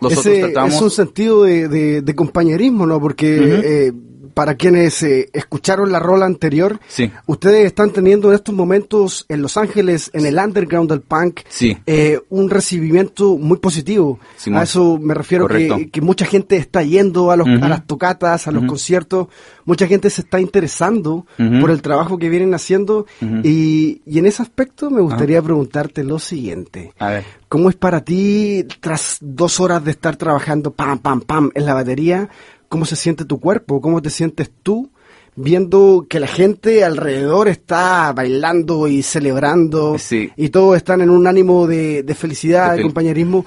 nosotros 0.02 0.26
Ese 0.28 0.40
tratamos. 0.46 0.76
es 0.76 0.82
un 0.82 0.92
sentido 0.92 1.44
de, 1.44 1.68
de- 1.68 2.02
de 2.02 2.16
compañerismo, 2.16 2.86
¿no? 2.86 3.00
Porque 3.00 3.38
eh, 3.88 3.92
para 4.38 4.54
quienes 4.54 5.02
eh, 5.02 5.30
escucharon 5.34 5.92
la 5.92 6.00
rola 6.00 6.28
anterior, 6.28 6.80
Sí. 6.88 7.12
ustedes 7.26 7.66
están 7.66 7.90
teniendo 7.90 8.30
en 8.30 8.36
estos 8.36 8.54
momentos 8.54 9.26
en 9.30 9.42
Los 9.42 9.58
Ángeles, 9.58 10.12
en 10.14 10.28
el 10.28 10.38
underground 10.38 10.90
del 10.92 11.02
punk, 11.02 11.40
Sí. 11.50 11.76
eh, 11.88 12.20
un 12.30 12.50
recibimiento 12.52 13.36
muy 13.38 13.58
positivo. 13.58 14.20
Simón. 14.38 14.60
a 14.60 14.64
eso 14.64 15.00
me 15.02 15.16
refiero 15.16 15.48
que, 15.48 15.90
que 15.90 16.02
mucha 16.02 16.26
gente 16.28 16.56
está 16.58 16.84
yendo 16.84 17.32
a, 17.32 17.36
los, 17.36 17.48
Ujú. 17.48 17.66
a 17.66 17.68
las 17.68 17.88
tocatas, 17.88 18.48
a 18.48 18.52
los 18.52 18.66
conciertos, 18.66 19.28
mucha 19.66 19.88
gente 19.88 20.10
se 20.12 20.22
está 20.22 20.40
interesando 20.40 21.26
Ujú. 21.40 21.60
por 21.60 21.72
el 21.72 21.82
trabajo 21.82 22.20
que 22.20 22.30
vienen 22.30 22.54
haciendo 22.54 23.08
y, 23.44 24.02
y 24.06 24.20
en 24.20 24.28
ese 24.28 24.44
aspecto 24.44 24.92
me 24.92 25.02
gustaría 25.02 25.42
preguntarte 25.42 26.04
lo 26.04 26.20
siguiente. 26.20 26.94
A 27.00 27.10
ver. 27.10 27.26
¿Cómo 27.50 27.70
es 27.70 27.76
para 27.76 28.02
ti, 28.02 28.66
tras 28.82 29.18
dos 29.22 29.60
horas 29.60 29.84
de 29.84 29.92
estar 29.92 30.16
trabajando 30.18 30.72
pam, 30.72 31.00
pam, 31.00 31.22
pam 31.22 31.50
en 31.56 31.66
la 31.66 31.74
batería, 31.74 32.30
cómo 32.70 32.86
se 32.86 32.96
siente 32.96 33.26
tu 33.26 33.40
cuerpo? 33.40 33.82
¿Cómo 33.82 34.02
te 34.02 34.10
sientes 34.10 34.52
tú 34.64 34.90
viendo 35.36 36.06
que 36.10 36.20
la 36.20 36.28
gente 36.28 36.84
alrededor 36.84 37.48
está 37.48 38.12
bailando 38.14 38.88
y 38.88 39.04
celebrando 39.04 39.98
Sí. 40.00 40.32
y 40.36 40.50
todos 40.50 40.78
están 40.78 41.02
en 41.02 41.10
un 41.10 41.28
ánimo 41.28 41.68
de, 41.68 42.04
de 42.04 42.16
felicidad, 42.16 42.72
De 42.72 42.78
de 42.78 42.84
compañerismo? 42.84 43.46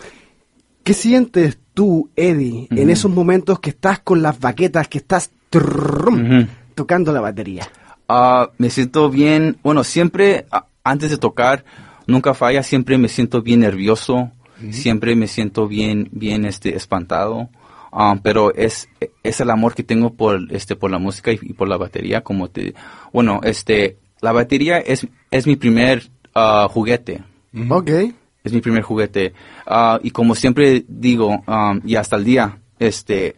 ¿Qué 0.84 0.94
sientes 0.94 1.58
tú, 1.74 2.08
Eddie, 2.16 2.66
en 2.70 2.90
esos 2.90 3.10
momentos 3.10 3.60
que 3.60 3.70
estás 3.70 3.98
con 4.00 4.22
las 4.22 4.40
baquetas, 4.40 4.88
que 4.88 4.98
estás 4.98 5.30
trrrrum, 5.50 6.38
Ujú. 6.40 6.46
tocando 6.74 7.12
la 7.12 7.20
batería? 7.20 7.68
Ah, 8.08 8.50
me 8.58 8.70
siento 8.70 9.10
bien, 9.10 9.58
bueno, 9.62 9.84
siempre 9.84 10.46
antes 10.82 11.10
de 11.10 11.18
tocar, 11.18 11.64
nunca 12.06 12.34
falla, 12.34 12.62
siempre 12.62 12.98
me 12.98 13.08
siento 13.08 13.42
bien 13.42 13.60
nervioso, 13.60 14.30
siempre 14.70 15.14
me 15.16 15.26
siento 15.28 15.68
bien, 15.68 16.08
bien, 16.12 16.44
este, 16.44 16.74
espantado, 16.76 17.50
Ah, 17.92 18.16
pero 18.22 18.54
es, 18.54 18.88
es 19.24 19.40
el 19.40 19.50
amor 19.50 19.74
que 19.74 19.82
tengo 19.82 20.14
por, 20.14 20.40
este, 20.50 20.76
por 20.76 20.90
la 20.90 20.98
música 20.98 21.32
y, 21.32 21.38
y 21.42 21.52
por 21.54 21.68
la 21.68 21.76
batería, 21.76 22.22
como 22.22 22.48
te, 22.48 22.74
bueno, 23.12 23.40
este, 23.42 23.96
la 24.20 24.30
batería 24.32 24.78
es, 24.78 25.06
es 25.30 25.46
mi 25.46 25.56
primer 25.56 26.08
ah, 26.34 26.68
juguete, 26.70 27.24
Ok. 27.68 27.90
es 28.44 28.52
mi 28.52 28.60
primer 28.60 28.82
juguete. 28.84 29.32
Ah, 29.66 29.98
y 30.02 30.12
como 30.12 30.34
siempre 30.36 30.84
digo, 30.86 31.42
um, 31.48 31.80
y 31.84 31.96
hasta 31.96 32.14
el 32.16 32.24
día, 32.24 32.58
este, 32.78 33.34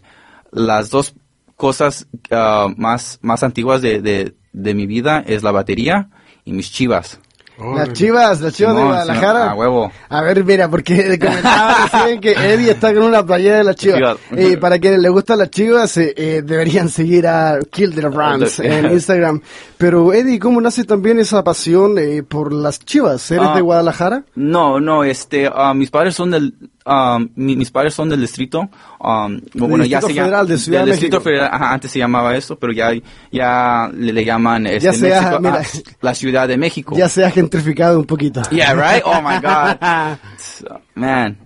las 0.51 0.91
dos 0.91 1.15
cosas 1.57 2.07
ah, 2.31 2.69
más, 2.77 3.19
más 3.23 3.43
antiguas 3.43 3.81
de, 3.81 4.03
de, 4.03 4.35
de 4.53 4.75
mi 4.75 4.87
vida 4.87 5.25
es 5.27 5.43
la 5.43 5.51
batería 5.53 6.11
y 6.45 6.53
mis 6.53 6.71
chivas. 6.71 7.21
Oh, 7.65 7.77
Las 7.77 7.93
chivas, 7.93 8.41
las 8.41 8.53
chivas 8.55 8.75
de 8.77 8.83
Guadalajara. 8.83 9.51
A 9.51 9.55
huevo. 9.55 9.93
A 10.09 10.21
ver, 10.23 10.45
mira, 10.45 10.69
porque 10.69 11.19
comentaba 11.21 11.77
recién 11.93 12.21
que 12.21 12.33
Eddie 12.33 12.71
está 12.73 12.93
con 12.93 13.05
una 13.05 13.25
playera 13.25 13.59
de 13.59 13.65
las 13.65 13.77
chivas. 13.77 13.99
Chivas. 13.99 14.17
Eh, 14.33 14.57
para 14.57 14.79
quienes 14.79 14.99
les 15.01 15.11
gustan 15.13 15.39
las 15.39 15.51
chivas, 15.51 15.97
eh, 15.97 16.13
eh, 16.17 16.43
deberían 16.45 16.89
seguir 16.89 17.27
a 17.27 17.59
Kill 17.71 17.95
the 17.95 18.01
Rams 18.09 18.59
en 18.59 18.87
Instagram. 18.93 19.41
Pero 19.79 20.13
Eddie, 20.13 20.39
¿cómo 20.39 20.61
nace 20.61 20.85
también 20.85 21.19
esa 21.21 21.43
pasión 21.45 21.99
eh, 21.99 22.23
por 22.23 22.53
las 22.53 22.81
chivas? 22.81 23.31
¿Eres 23.31 23.49
Ah. 23.51 23.55
de 23.57 23.61
Guadalajara? 23.63 24.25
No, 24.35 24.81
no, 24.81 25.05
este, 25.05 25.49
ah, 25.53 25.75
mis 25.75 25.91
padres 25.91 26.15
son 26.15 26.31
del, 26.33 26.55
ah, 26.85 27.19
mi- 27.37 27.57
mis 27.57 27.71
padres 27.71 27.95
son 27.95 28.09
del 28.09 28.21
distrito, 28.21 28.69
ah, 29.01 29.29
bueno, 29.55 29.85
ya 29.85 29.99
Distrito 29.99 30.07
se 30.09 30.15
llama, 30.15 30.27
Federal 30.27 30.49
de 30.49 30.59
Ciudad 30.59 30.79
del 30.81 30.87
de 30.87 30.93
distrito 30.93 31.21
federal, 31.21 31.51
ajá, 31.53 31.73
antes 31.75 31.91
se 31.91 31.99
llamaba 31.99 32.37
eso, 32.37 32.57
pero 32.59 32.73
ya, 32.73 32.93
ya 33.31 33.91
le, 33.95 34.13
le 34.13 34.25
llaman, 34.25 34.67
este, 34.67 34.81
Ya 34.87 34.93
se 34.93 35.09
México, 35.09 35.39
mira. 35.41 35.61
ah, 35.63 35.79
la 36.01 36.15
Ciudad 36.15 36.49
de 36.49 36.57
México. 36.57 36.95
Ya 36.97 37.09
se 37.09 37.25
ha 37.25 37.31
gentrificado 37.31 37.99
un 37.99 38.07
poquito. 38.07 38.43
Yeah, 38.51 38.75
right? 38.75 39.03
Oh 39.05 39.21
my 39.23 39.39
God. 39.41 40.79
Man. 40.95 41.39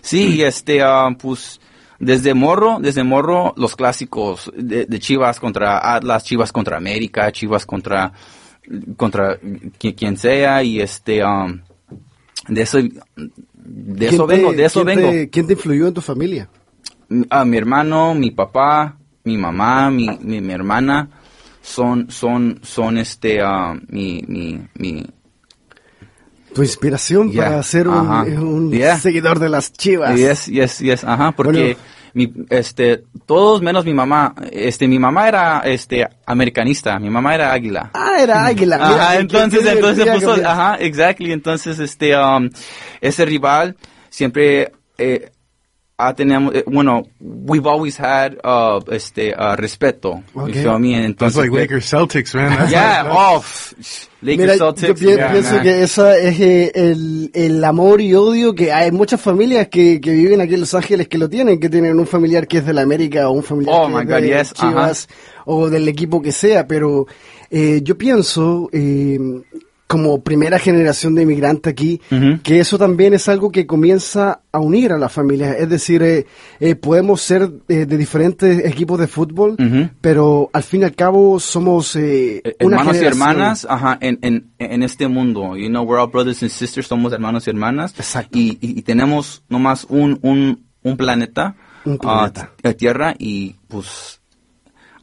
Sí, 0.00 0.42
este, 0.42 0.82
ah, 0.82 1.10
pues, 1.18 1.60
desde 1.98 2.34
morro, 2.34 2.78
desde 2.80 3.04
morro, 3.04 3.54
los 3.56 3.76
clásicos 3.76 4.50
de, 4.56 4.86
de 4.86 4.98
Chivas 4.98 5.38
contra 5.38 5.94
Atlas, 5.94 6.24
Chivas 6.24 6.50
contra 6.52 6.76
América, 6.76 7.30
Chivas 7.30 7.64
contra, 7.64 8.12
contra 8.96 9.38
qui- 9.40 9.94
quien 9.94 10.16
sea, 10.16 10.62
y 10.64 10.80
este, 10.80 11.24
um, 11.24 11.60
de 12.48 12.62
eso, 12.62 12.78
de 12.78 12.90
¿Quién 14.08 14.14
eso 14.14 14.26
te- 14.26 14.34
vengo, 14.36 14.52
de 14.52 14.64
eso 14.64 14.84
quién 14.84 14.96
vengo. 14.96 15.10
te- 15.10 15.30
¿Quién 15.30 15.46
te 15.46 15.52
influyó 15.54 15.86
en 15.88 15.94
tu 15.94 16.00
familia? 16.00 16.48
A 17.30 17.44
mi 17.44 17.56
hermano, 17.56 18.14
mi 18.14 18.30
papá, 18.30 18.96
mi 19.24 19.36
mamá, 19.36 19.90
mi, 19.90 20.08
mi, 20.20 20.40
mi 20.40 20.52
hermana, 20.52 21.08
son, 21.62 22.10
son, 22.10 22.58
son 22.62 22.98
este, 22.98 23.40
ah, 23.42 23.74
mi, 23.88 24.24
mi, 24.26 24.60
mi, 24.74 25.06
Tu 26.54 26.62
inspiración 26.62 27.30
Yeah. 27.30 27.44
para 27.44 27.62
ser 27.62 27.88
un, 27.88 27.96
un 28.38 28.70
Yeah. 28.72 28.98
seguidor 28.98 29.38
de 29.38 29.48
las 29.48 29.72
chivas. 29.72 30.16
Yes, 30.18 30.46
yes, 30.46 30.78
yes, 30.80 31.04
ajá, 31.04 31.32
porque 31.32 31.76
mi, 32.14 32.32
este, 32.50 33.04
todos 33.26 33.62
menos 33.62 33.84
mi 33.84 33.94
mamá, 33.94 34.34
este, 34.50 34.86
mi 34.86 34.98
mamá 34.98 35.28
era, 35.28 35.60
este, 35.64 36.06
americanista, 36.26 36.98
mi 36.98 37.10
mamá 37.10 37.34
era 37.34 37.52
águila. 37.52 37.90
Ah, 37.94 38.16
era 38.20 38.44
águila. 38.44 38.76
Mira, 38.76 39.10
Ajá, 39.10 39.16
entonces, 39.16 39.64
entonces 39.64 40.06
puso, 40.06 40.34
ajá, 40.34 40.76
exactly, 40.76 41.32
entonces, 41.32 41.78
este, 41.78 42.16
um, 42.16 42.50
ese 43.00 43.24
rival 43.24 43.76
siempre, 44.10 44.72
eh, 44.98 45.30
ha 45.98 46.14
tenemos, 46.14 46.54
eh, 46.54 46.64
bueno, 46.66 47.02
we've 47.20 47.66
always 47.68 47.96
had, 48.00 48.34
uh, 48.44 48.80
este, 48.90 49.32
uh, 49.38 49.54
respeto, 49.56 50.22
Okay. 50.34 50.52
you 50.54 50.62
feel 50.62 50.78
me? 50.78 50.94
That's 50.94 51.06
entonces, 51.06 51.36
like 51.36 51.52
Lakers 51.52 51.84
Celtics, 51.92 52.34
man. 52.34 52.50
That's 52.58 52.70
yeah, 52.72 53.02
like, 53.02 53.12
oh, 53.14 53.44
Lakers 54.22 54.46
Mira, 54.46 54.56
Celtics, 54.56 54.88
yo 54.88 54.94
pi- 54.94 55.16
yeah, 55.16 55.30
pienso 55.32 55.54
man. 55.54 55.62
que 55.62 55.82
esa 55.82 56.16
es 56.18 56.40
eh, 56.40 56.72
el, 56.74 57.30
el 57.34 57.62
amor 57.64 58.00
y 58.00 58.14
odio 58.14 58.54
que 58.54 58.72
hay 58.72 58.90
muchas 58.90 59.20
familias 59.20 59.68
que, 59.68 60.00
que 60.00 60.10
viven 60.12 60.40
aquí 60.40 60.54
en 60.54 60.60
Los 60.60 60.74
Ángeles 60.74 61.06
que 61.08 61.18
lo 61.18 61.28
tienen, 61.28 61.60
que 61.60 61.68
tienen 61.68 61.98
un 61.98 62.06
familiar 62.06 62.46
que 62.48 62.58
es 62.58 62.66
de 62.66 62.72
la 62.72 62.82
América 62.82 63.28
o 63.28 63.32
un 63.32 63.42
familiar 63.44 63.76
Oh, 63.78 63.86
que 63.86 63.92
my 63.94 64.00
es 64.00 64.06
God, 64.08 64.16
de 64.20 64.28
yes, 64.28 64.52
Chivas 64.54 65.08
o 65.44 65.68
del 65.70 65.86
equipo 65.88 66.20
que 66.22 66.32
sea, 66.32 66.66
pero 66.66 67.06
eh, 67.50 67.80
yo 67.82 67.96
pienso 67.98 68.68
eh, 68.72 69.18
como 69.92 70.22
primera 70.22 70.58
generación 70.58 71.14
de 71.14 71.22
inmigrante 71.24 71.68
aquí, 71.68 72.00
Ujú. 72.10 72.40
que 72.42 72.60
eso 72.60 72.78
también 72.78 73.12
es 73.12 73.28
algo 73.28 73.50
que 73.52 73.66
comienza 73.66 74.40
a 74.50 74.58
unir 74.58 74.90
a 74.92 74.96
las 74.96 75.12
familias. 75.12 75.54
Es 75.58 75.68
decir, 75.68 76.02
eh, 76.02 76.24
eh, 76.60 76.74
podemos 76.76 77.20
ser 77.20 77.50
eh, 77.68 77.84
de 77.84 77.96
diferentes 77.98 78.64
equipos 78.64 78.98
de 78.98 79.06
fútbol, 79.06 79.50
Ujú. 79.58 79.90
pero 80.00 80.48
al 80.54 80.62
fin 80.62 80.80
y 80.80 80.84
al 80.84 80.94
cabo 80.94 81.38
somos 81.38 81.94
eh, 81.96 82.40
Eh, 82.42 82.56
una 82.64 82.78
hermanos 82.78 83.02
y 83.02 83.04
hermanas 83.04 83.66
ajá, 83.68 83.98
en, 84.00 84.18
en, 84.22 84.46
en 84.58 84.82
este 84.82 85.08
mundo. 85.08 85.56
You 85.58 85.68
know, 85.68 85.82
we're 85.84 86.00
all 86.00 86.08
brothers 86.10 86.42
and 86.42 86.50
sisters, 86.50 86.86
somos 86.86 87.12
hermanos 87.12 87.46
y 87.46 87.50
hermanas. 87.50 87.92
Exacto. 87.98 88.38
Y, 88.38 88.56
y, 88.62 88.78
y 88.78 88.82
tenemos 88.82 89.42
nomás 89.50 89.84
un, 89.90 90.18
un, 90.22 90.64
un 90.82 90.96
planeta, 90.96 91.54
Un 91.84 91.98
ah, 92.02 92.30
planeta. 92.32 92.50
t- 92.62 92.74
Tierra, 92.74 93.14
y 93.18 93.56
pues 93.68 94.20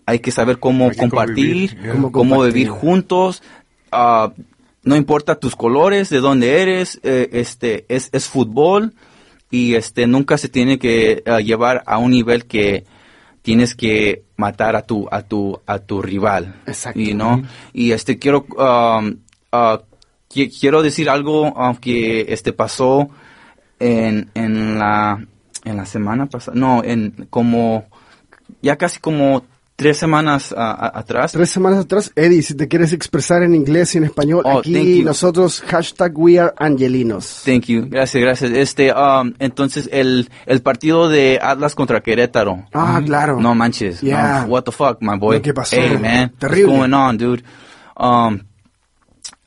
hay 0.08 0.18
que 0.18 0.32
saber 0.32 0.58
cómo 0.58 0.90
que 0.90 0.98
compartir, 0.98 1.36
convivir, 1.36 1.70
yeah. 1.84 1.92
Cómo 1.92 2.12
cómo, 2.12 2.30
compartir. 2.38 2.54
vivir 2.56 2.70
juntos. 2.70 3.44
ah, 3.92 4.32
no 4.84 4.96
importa 4.96 5.36
tus 5.40 5.56
colores, 5.56 6.10
de 6.10 6.20
dónde 6.20 6.62
eres, 6.62 7.00
eh, 7.04 7.30
este, 7.34 7.86
es, 7.90 8.10
es 8.14 8.28
fútbol 8.28 8.94
y 9.52 9.76
este 9.76 10.08
nunca 10.08 10.38
se 10.38 10.48
tiene 10.50 10.80
que 10.80 11.24
ah, 11.26 11.40
llevar 11.40 11.84
a 11.86 11.98
un 11.98 12.12
nivel 12.12 12.46
que 12.46 12.86
tienes 13.42 13.74
que 13.76 14.24
matar 14.38 14.76
a 14.76 14.84
tu 14.84 15.08
a 15.12 15.22
tu 15.24 15.60
a 15.66 15.80
tu 15.80 16.02
rival 16.02 16.62
Exacto. 16.68 17.00
y 17.00 17.14
no 17.14 17.42
y 17.74 17.92
este 17.94 18.20
quiero 18.20 18.46
um, 18.50 19.16
qui- 20.30 20.52
quiero 20.60 20.82
decir 20.84 21.10
algo 21.10 21.54
ah, 21.58 21.76
que 21.80 22.26
este 22.30 22.54
pasó 22.54 23.10
en, 23.80 24.30
en 24.36 24.78
la 24.78 25.26
en 25.66 25.78
la 25.78 25.86
semana 25.86 26.28
pasada 26.28 26.58
no 26.60 26.84
en 26.84 27.28
como 27.30 27.86
ya 28.62 28.76
casi 28.78 29.00
como 29.00 29.44
tres 29.80 29.98
semanas 29.98 30.54
ah, 30.56 30.72
a- 30.94 31.00
atrás. 31.00 31.32
Tres 31.32 31.50
semanas 31.50 31.80
atrás, 31.86 32.12
Eddie, 32.16 32.42
si 32.42 32.54
te 32.54 32.68
quieres 32.68 32.92
expresar 32.92 33.42
en 33.44 33.56
inglés 33.56 33.96
y 33.96 33.98
en 34.00 34.04
español, 34.04 34.44
Oh, 34.46 34.60
aquí 34.60 35.02
nosotros, 35.04 35.62
hashtag 35.62 36.12
we 36.18 36.38
are 36.38 36.54
angelinos. 36.58 37.44
Thank 37.46 37.68
you, 37.68 37.86
gracias, 37.90 38.22
gracias. 38.22 38.52
Este, 38.52 38.94
um, 38.94 39.34
entonces 39.40 39.90
el, 39.92 40.30
el 40.46 40.62
partido 40.62 41.08
de 41.08 41.40
Atlas 41.42 41.76
contra 41.76 42.02
Querétaro. 42.02 42.66
Ah, 42.74 43.02
claro. 43.06 43.40
No 43.40 43.56
manches. 43.56 44.02
Yeah. 44.02 44.42
No, 44.46 44.54
what 44.54 44.64
the 44.64 44.72
fuck, 44.72 44.98
my 45.02 45.18
boy. 45.18 45.40
Que 45.42 45.54
pasó. 45.54 45.78
Hey, 45.78 45.98
man. 45.98 46.34
Terrible. 46.38 46.66
What's 46.78 46.92
going 46.92 46.94
on, 46.94 47.18
dude? 47.18 47.44
Um, 47.96 48.42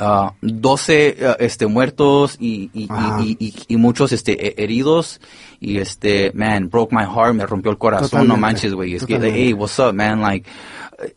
ah, 0.03 0.35
12 0.41 1.17
ah, 1.23 1.37
este, 1.39 1.67
muertos 1.67 2.37
y, 2.41 2.71
y, 2.75 3.55
y, 3.69 3.77
muchos 3.77 4.13
este, 4.13 4.33
he- 4.33 4.63
heridos. 4.63 5.21
Y 5.61 5.79
este, 5.79 6.33
man, 6.35 6.69
broke 6.69 6.93
my 6.93 7.05
heart, 7.05 7.35
me 7.35 7.47
rompió 7.47 7.71
el 7.71 7.79
corazón. 7.79 8.09
Totalmente. 8.11 8.35
No 8.35 8.41
manches, 8.41 8.75
güey. 8.75 8.95
Es 8.95 9.07
que, 9.07 9.19
hey, 9.21 9.53
what's 9.53 9.79
up, 9.79 9.95
man? 9.95 10.21
Like, 10.21 10.49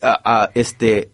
ah, 0.02 0.50
este, 0.54 1.10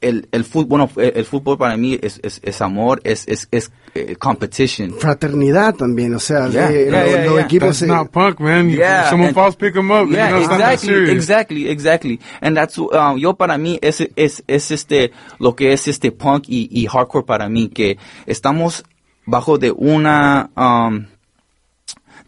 el, 0.00 0.28
el 0.30 0.44
fútbol, 0.44 0.66
bueno, 0.66 0.90
el, 0.96 1.12
el 1.16 1.24
fútbol 1.24 1.58
para 1.58 1.76
mí 1.76 1.98
es, 2.00 2.20
es, 2.22 2.40
es 2.42 2.60
amor, 2.62 3.00
es, 3.04 3.26
es, 3.28 3.48
es 3.50 3.72
competition. 4.18 4.92
Fraternidad 4.98 5.74
también, 5.74 6.14
o 6.14 6.18
sea, 6.18 6.48
Yeah, 6.48 6.68
de- 6.68 6.84
yeah, 6.90 7.06
yeah, 7.06 7.24
los 7.24 7.34
yeah. 7.34 7.44
equipos... 7.44 7.78
That's 7.80 7.88
not 7.88 8.10
punk, 8.10 8.40
man. 8.40 8.70
You- 8.70 8.78
Yeah, 8.78 9.08
someone 9.10 9.28
and- 9.28 9.34
falls, 9.34 9.56
pick 9.56 9.74
them 9.74 9.90
up. 9.90 10.08
Yeah, 10.10 10.30
you 10.38 10.46
know, 10.46 10.54
exactly, 10.54 11.10
exactly, 11.10 11.68
exactly. 11.68 12.20
And 12.40 12.56
that's, 12.56 12.78
um, 12.78 13.18
yo 13.18 13.34
para 13.34 13.58
mí 13.58 13.78
es, 13.82 14.00
es, 14.16 14.42
es 14.46 14.70
este, 14.70 15.12
lo 15.38 15.54
que 15.54 15.72
es 15.72 15.88
este 15.88 16.10
punk 16.12 16.44
y, 16.48 16.68
y 16.70 16.86
hardcore 16.86 17.24
para 17.24 17.48
mí, 17.48 17.68
que 17.68 17.98
estamos 18.26 18.84
bajo 19.26 19.58
de 19.58 19.70
una, 19.70 20.50
um, 20.56 21.06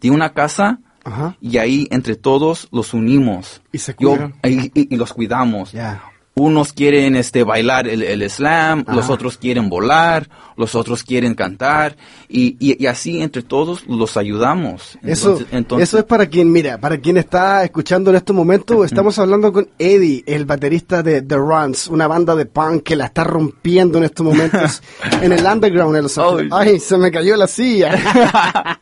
de 0.01 0.11
una 0.11 0.33
casa 0.33 0.79
Ajá. 1.03 1.35
y 1.41 1.57
ahí 1.57 1.87
entre 1.91 2.15
todos 2.15 2.67
los 2.71 2.93
unimos. 2.93 3.61
Y 3.71 3.77
se 3.79 3.95
Yo- 3.99 4.31
y, 4.43 4.71
y- 4.73 4.87
y 4.93 4.97
los 4.97 5.13
cuidamos. 5.13 5.71
Ya. 5.71 6.03
Unos 6.33 6.71
quieren 6.71 7.17
este 7.17 7.43
bailar 7.43 7.89
el, 7.89 8.01
el 8.03 8.27
slam, 8.29 8.85
los 8.87 9.09
otros 9.09 9.37
quieren 9.37 9.67
volar, 9.67 10.29
los 10.55 10.75
otros 10.75 11.03
quieren 11.03 11.35
cantar 11.35 11.97
y, 12.29 12.55
y, 12.57 12.81
y 12.81 12.87
así 12.87 13.21
entre 13.21 13.41
todos 13.41 13.85
los 13.85 14.15
ayudamos. 14.15 14.97
Eso, 15.03 15.39
Entonces- 15.51 15.89
eso 15.89 15.97
es 15.99 16.05
para 16.05 16.27
quien, 16.27 16.49
mira, 16.49 16.77
para 16.77 16.97
quien 16.99 17.17
está 17.17 17.65
escuchando 17.65 18.11
en 18.11 18.15
estos 18.15 18.33
momentos, 18.33 18.85
estamos 18.85 19.19
hablando 19.19 19.51
con 19.51 19.67
Eddie, 19.77 20.23
el 20.25 20.45
baterista 20.45 21.03
de 21.03 21.21
The 21.21 21.35
Runs, 21.35 21.87
una 21.89 22.07
banda 22.07 22.33
de 22.33 22.45
punk 22.45 22.83
que 22.83 22.95
la 22.95 23.07
está 23.07 23.25
rompiendo 23.25 23.97
en 23.97 24.05
estos 24.05 24.25
momentos 24.25 24.81
en 25.21 25.33
el 25.33 25.45
underground 25.45 25.97
en 25.97 26.03
Los. 26.03 26.17
Oh. 26.17 26.39
Ay, 26.51 26.79
se 26.79 26.97
me 26.97 27.11
cayó 27.11 27.35
la 27.35 27.47
silla. 27.47 27.91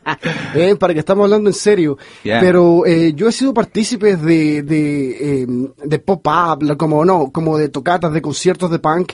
Eh, 0.52 0.74
para 0.76 0.92
que 0.92 1.00
estamos 1.00 1.24
hablando 1.24 1.48
en 1.48 1.54
serio. 1.54 1.96
Yeah. 2.24 2.40
Pero 2.40 2.84
eh, 2.84 3.12
yo 3.14 3.28
he 3.28 3.32
sido 3.32 3.54
partícipe 3.54 4.16
de, 4.16 4.62
de, 4.62 5.42
eh, 5.42 5.46
de 5.84 5.98
pop-up, 6.00 6.76
como 6.76 7.04
no, 7.04 7.30
como 7.30 7.39
de 7.58 7.68
tocatas, 7.68 8.12
de 8.12 8.22
conciertos 8.22 8.70
de 8.70 8.78
punk. 8.78 9.12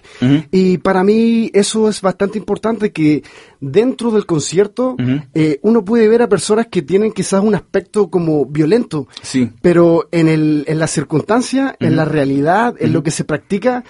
Y 0.50 0.78
para 0.78 1.02
mí 1.04 1.50
eso 1.54 1.88
es 1.88 2.00
bastante 2.00 2.38
importante 2.38 2.92
que 2.92 3.22
dentro 3.60 4.10
del 4.10 4.26
concierto 4.26 4.96
eh, 5.34 5.58
uno 5.62 5.84
puede 5.84 6.08
ver 6.08 6.22
a 6.22 6.28
personas 6.28 6.66
que 6.68 6.82
tienen 6.82 7.12
quizás 7.12 7.42
un 7.42 7.54
aspecto 7.54 8.08
como 8.10 8.46
violento, 8.46 9.08
Sí. 9.22 9.50
pero 9.62 10.08
en, 10.12 10.28
el, 10.28 10.64
en 10.66 10.78
la 10.78 10.86
circunstancia, 10.86 11.76
en 11.80 11.96
la 11.96 12.04
realidad, 12.04 12.74
en 12.78 12.92
lo 12.92 13.02
que 13.02 13.10
se 13.10 13.24
practica, 13.24 13.84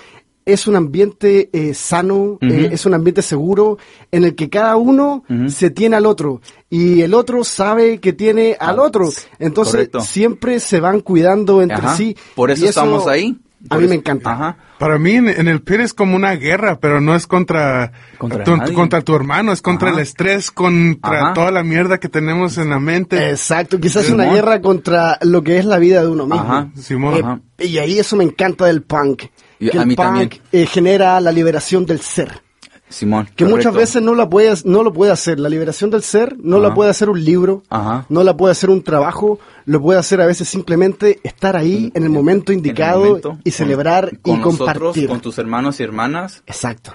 es 0.45 0.69
un 0.69 0.77
ambiente 0.77 1.51
eh, 1.53 1.75
sano, 1.75 2.39
eh, 2.41 2.69
es 2.71 2.87
un 2.87 2.95
ambiente 2.95 3.21
seguro, 3.21 3.79
en 4.13 4.23
el 4.23 4.37
que 4.37 4.49
cada 4.49 4.77
uno 4.77 5.25
se 5.49 5.71
tiene 5.71 5.97
al 5.97 6.07
otro 6.07 6.41
y 6.71 7.03
el 7.03 7.15
otro 7.15 7.43
sabe 7.43 7.99
que 7.99 8.13
tiene 8.13 8.57
al 8.61 8.79
Ah, 8.79 8.83
otro. 8.83 9.11
Entonces 9.41 9.73
correcto. 9.75 10.01
siempre 10.03 10.61
se 10.61 10.79
van 10.79 11.01
cuidando 11.01 11.63
entre 11.63 11.79
Ajá. 11.79 11.97
sí. 11.97 12.17
Por 12.37 12.53
eso 12.53 12.65
estamos 12.65 13.09
ahí. 13.09 13.37
A 13.71 13.79
mí 13.79 13.87
me 13.87 13.95
encanta. 13.97 14.33
Ajá. 14.33 14.57
Para 14.79 14.99
mí 14.99 15.13
en, 15.13 15.29
en 15.29 15.49
el 15.49 15.63
pit 15.63 15.81
es 15.81 15.95
como 15.95 16.17
una 16.17 16.33
guerra, 16.37 16.79
pero 16.81 17.01
no 17.01 17.15
es 17.15 17.27
contra 17.27 17.93
Contra 18.19 18.45
tu, 18.45 18.57
nadie. 18.57 18.75
contra 18.75 19.01
tu 19.03 19.15
hermano, 19.15 19.53
es 19.53 19.63
contra 19.63 19.89
Ajá. 19.89 19.99
el 19.99 20.03
estrés, 20.03 20.51
contra 20.51 21.21
Ajá. 21.21 21.33
toda 21.35 21.51
la 21.51 21.63
mierda 21.63 21.99
que 21.99 22.09
tenemos 22.09 22.59
en 22.59 22.71
la 22.71 22.79
mente. 22.79 23.31
Exacto, 23.31 23.81
quizás 23.81 24.05
Simón. 24.07 24.21
una 24.27 24.33
guerra 24.35 24.61
contra 24.61 25.19
lo 25.23 25.43
que 25.43 25.59
es 25.59 25.65
la 25.65 25.79
vida 25.79 26.03
de 26.03 26.09
uno 26.09 26.27
mismo. 26.27 26.41
Ajá. 26.43 26.69
Simón. 26.77 27.15
Eh, 27.15 27.21
Ajá. 27.25 27.41
y 27.59 27.79
ahí 27.79 27.99
eso 27.99 28.17
me 28.17 28.25
encanta 28.25 28.67
del 28.67 28.83
punk. 28.83 29.25
Y 29.59 29.71
que 29.71 29.79
a 29.79 29.83
el 29.83 29.89
mí 29.89 29.97
punk 29.97 30.07
también. 30.07 30.31
eh, 30.53 30.67
genera 30.67 31.21
la 31.21 31.33
liberación 31.33 31.87
del 31.87 32.01
ser. 32.01 32.43
Simón. 32.89 33.29
Que 33.35 33.45
muchas 33.45 33.75
veces 33.75 34.01
no 34.03 34.15
la 34.15 34.29
puede, 34.29 34.55
no 34.65 34.83
lo 34.83 34.93
puede 34.93 35.11
hacer. 35.13 35.41
La 35.41 35.49
liberación 35.49 35.91
del 35.91 36.03
ser 36.03 36.37
no 36.39 36.61
la 36.61 36.73
puede 36.75 36.91
hacer 36.91 37.11
un 37.11 37.23
libro, 37.25 37.63
Ajá. 37.69 38.07
no 38.09 38.23
la 38.23 38.37
puede 38.37 38.53
hacer 38.53 38.71
un 38.71 38.83
trabajo, 38.83 39.39
lo 39.65 39.83
puede 39.83 39.99
hacer 39.99 40.21
a 40.21 40.27
veces 40.27 40.49
simplemente 40.49 41.19
estar 41.25 41.57
ahí 41.57 41.91
en 41.95 42.05
el 42.05 42.11
momento 42.11 42.53
el 42.53 42.59
indicado 42.59 43.05
momento, 43.05 43.39
y 43.43 43.51
celebrar 43.51 44.19
con 44.21 44.39
y 44.39 44.41
compartir. 44.41 45.09
con 45.09 45.21
tus 45.21 45.39
hermanos 45.39 45.81
y 45.81 45.83
hermanas. 45.83 46.43
Exacto. 46.47 46.95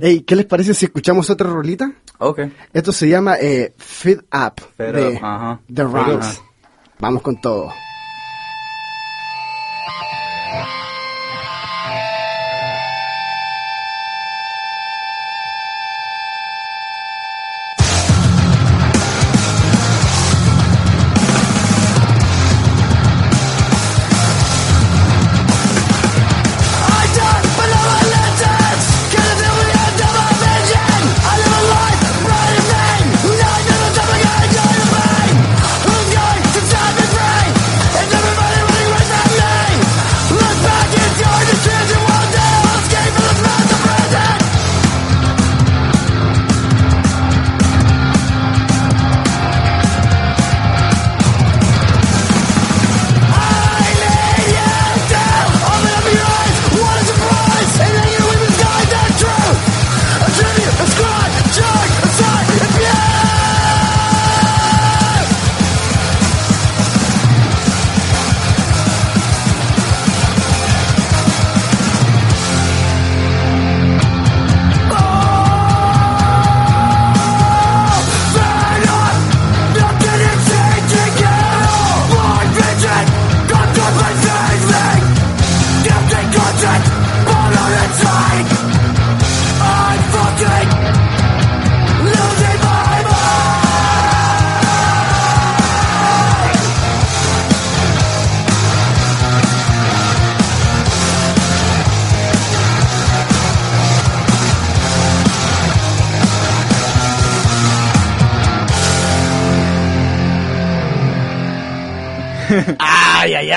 Ey, 0.00 0.20
¿qué 0.20 0.34
les 0.36 0.46
parece 0.46 0.72
si 0.72 0.86
escuchamos 0.86 1.28
otra 1.28 1.50
rolita? 1.50 1.92
Ok. 2.18 2.40
Esto 2.72 2.92
se 2.92 3.08
llama 3.08 3.36
eh, 3.36 3.74
Feed 3.76 4.20
Up 4.32 4.62
Fed 4.76 4.94
de. 4.94 5.20
The. 5.74 5.84
Up. 5.84 6.20
Vamos 7.00 7.22
con 7.22 7.40
todo. 7.40 7.70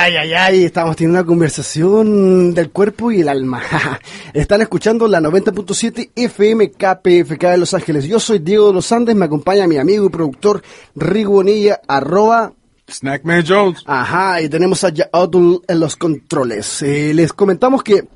Ay, 0.07 0.15
ay, 0.15 0.33
ay, 0.33 0.63
estamos 0.63 0.95
teniendo 0.95 1.19
una 1.19 1.27
conversación 1.27 2.53
del 2.53 2.69
cuerpo 2.69 3.11
y 3.11 3.19
el 3.19 3.27
alma. 3.27 3.61
Están 4.33 4.61
escuchando 4.61 5.05
la 5.05 5.19
90.7 5.19 6.11
FM 6.15 6.71
KPFK 6.71 7.43
de 7.49 7.57
Los 7.57 7.73
Ángeles. 7.73 8.05
Yo 8.05 8.17
soy 8.17 8.39
Diego 8.39 8.69
de 8.69 8.75
los 8.75 8.89
Andes, 8.93 9.17
me 9.17 9.25
acompaña 9.25 9.67
mi 9.67 9.75
amigo 9.75 10.05
y 10.05 10.09
productor 10.09 10.63
Rigo 10.95 11.33
Bonilla, 11.33 11.81
arroba 11.89 12.53
Snackman 12.89 13.43
Jones. 13.45 13.83
Ajá, 13.85 14.41
y 14.41 14.47
tenemos 14.47 14.81
a 14.85 14.91
Yaotul 14.91 15.61
en 15.67 15.77
los 15.77 15.97
controles. 15.97 16.81
Eh, 16.83 17.13
les 17.13 17.33
comentamos 17.33 17.83
que 17.83 18.07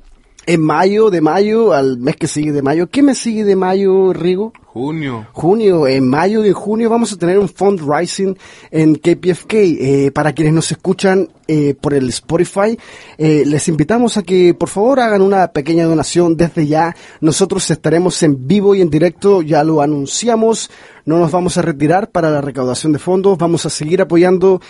En 0.44 0.60
mayo, 0.60 1.10
de 1.10 1.20
mayo 1.20 1.72
al 1.72 1.98
mes 1.98 2.16
que 2.16 2.26
sigue 2.26 2.50
de 2.50 2.62
mayo. 2.62 2.88
¿Qué 2.88 3.02
mes 3.02 3.18
sigue 3.18 3.44
de 3.44 3.54
mayo, 3.54 4.12
Rigo? 4.12 4.52
Junio. 4.72 5.26
junio, 5.32 5.86
en 5.86 6.08
mayo 6.08 6.42
y 6.42 6.48
en 6.48 6.54
junio 6.54 6.88
vamos 6.88 7.12
a 7.12 7.18
tener 7.18 7.38
un 7.38 7.48
fundraising 7.48 8.38
en 8.70 8.94
KPFK. 8.94 9.52
Eh, 9.52 10.10
para 10.14 10.32
quienes 10.32 10.54
nos 10.54 10.72
escuchan 10.72 11.28
eh, 11.46 11.74
por 11.78 11.92
el 11.92 12.08
Spotify, 12.08 12.78
eh, 13.18 13.44
les 13.44 13.68
invitamos 13.68 14.16
a 14.16 14.22
que 14.22 14.54
por 14.54 14.70
favor 14.70 15.00
hagan 15.00 15.20
una 15.20 15.48
pequeña 15.48 15.84
donación 15.84 16.38
desde 16.38 16.66
ya. 16.66 16.96
Nosotros 17.20 17.70
estaremos 17.70 18.22
en 18.22 18.48
vivo 18.48 18.74
y 18.74 18.80
en 18.80 18.88
directo, 18.88 19.42
ya 19.42 19.62
lo 19.62 19.82
anunciamos. 19.82 20.70
No 21.04 21.18
nos 21.18 21.30
vamos 21.30 21.58
a 21.58 21.62
retirar 21.62 22.10
para 22.10 22.30
la 22.30 22.40
recaudación 22.40 22.92
de 22.92 22.98
fondos, 22.98 23.36
vamos 23.36 23.66
a 23.66 23.70
seguir 23.70 24.00
apoyando 24.00 24.60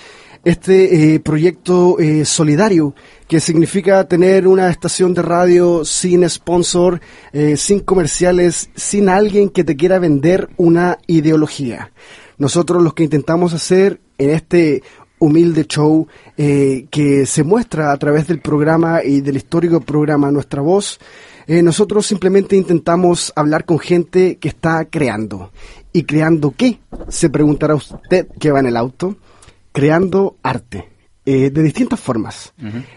este 0.45 1.15
eh, 1.15 1.21
proyecto 1.21 1.99
eh, 1.99 2.25
solidario 2.25 2.95
que 3.29 3.41
significa 3.41 4.07
tener 4.09 4.47
una 4.47 4.71
estación 4.71 5.15
de 5.15 5.23
radio 5.23 5.85
sin 5.85 6.29
sponsor, 6.29 7.01
eh, 7.33 7.57
sin 7.57 7.81
comerciales, 7.81 8.71
sin 8.75 9.09
alguien 9.09 9.49
que 9.49 9.65
te 9.65 9.77
quiera 9.77 9.99
vender 9.99 10.51
una 10.57 10.99
ideología. 11.07 11.93
Nosotros 12.39 12.83
lo 12.83 12.95
que 12.95 13.05
intentamos 13.05 13.55
hacer 13.55 14.01
en 14.19 14.31
este 14.31 14.83
humilde 15.19 15.67
show 15.67 16.09
que 16.37 17.27
se 17.27 17.45
muestra 17.45 17.93
a 17.93 17.97
través 17.97 18.27
del 18.27 18.41
programa 18.41 19.05
y 19.05 19.21
del 19.21 19.37
histórico 19.37 19.81
programa 19.81 20.33
Nuestra 20.33 20.61
Voz, 20.61 20.99
nosotros 21.47 22.05
simplemente 22.07 22.57
intentamos 22.57 23.33
hablar 23.37 23.65
con 23.65 23.79
gente 23.79 24.39
que 24.39 24.49
está 24.49 24.85
creando. 24.87 25.53
¿Y 25.93 26.03
creando 26.03 26.53
qué? 26.57 26.81
Se 27.09 27.31
preguntará 27.31 27.77
usted 27.77 28.27
que 28.41 28.51
va 28.51 28.59
en 28.59 28.67
el 28.67 28.77
auto 28.77 29.17
creando 29.73 30.37
arte 30.43 30.89
eh, 31.25 31.51
de 31.51 31.63
distintas 31.63 32.01
formas. 32.01 32.53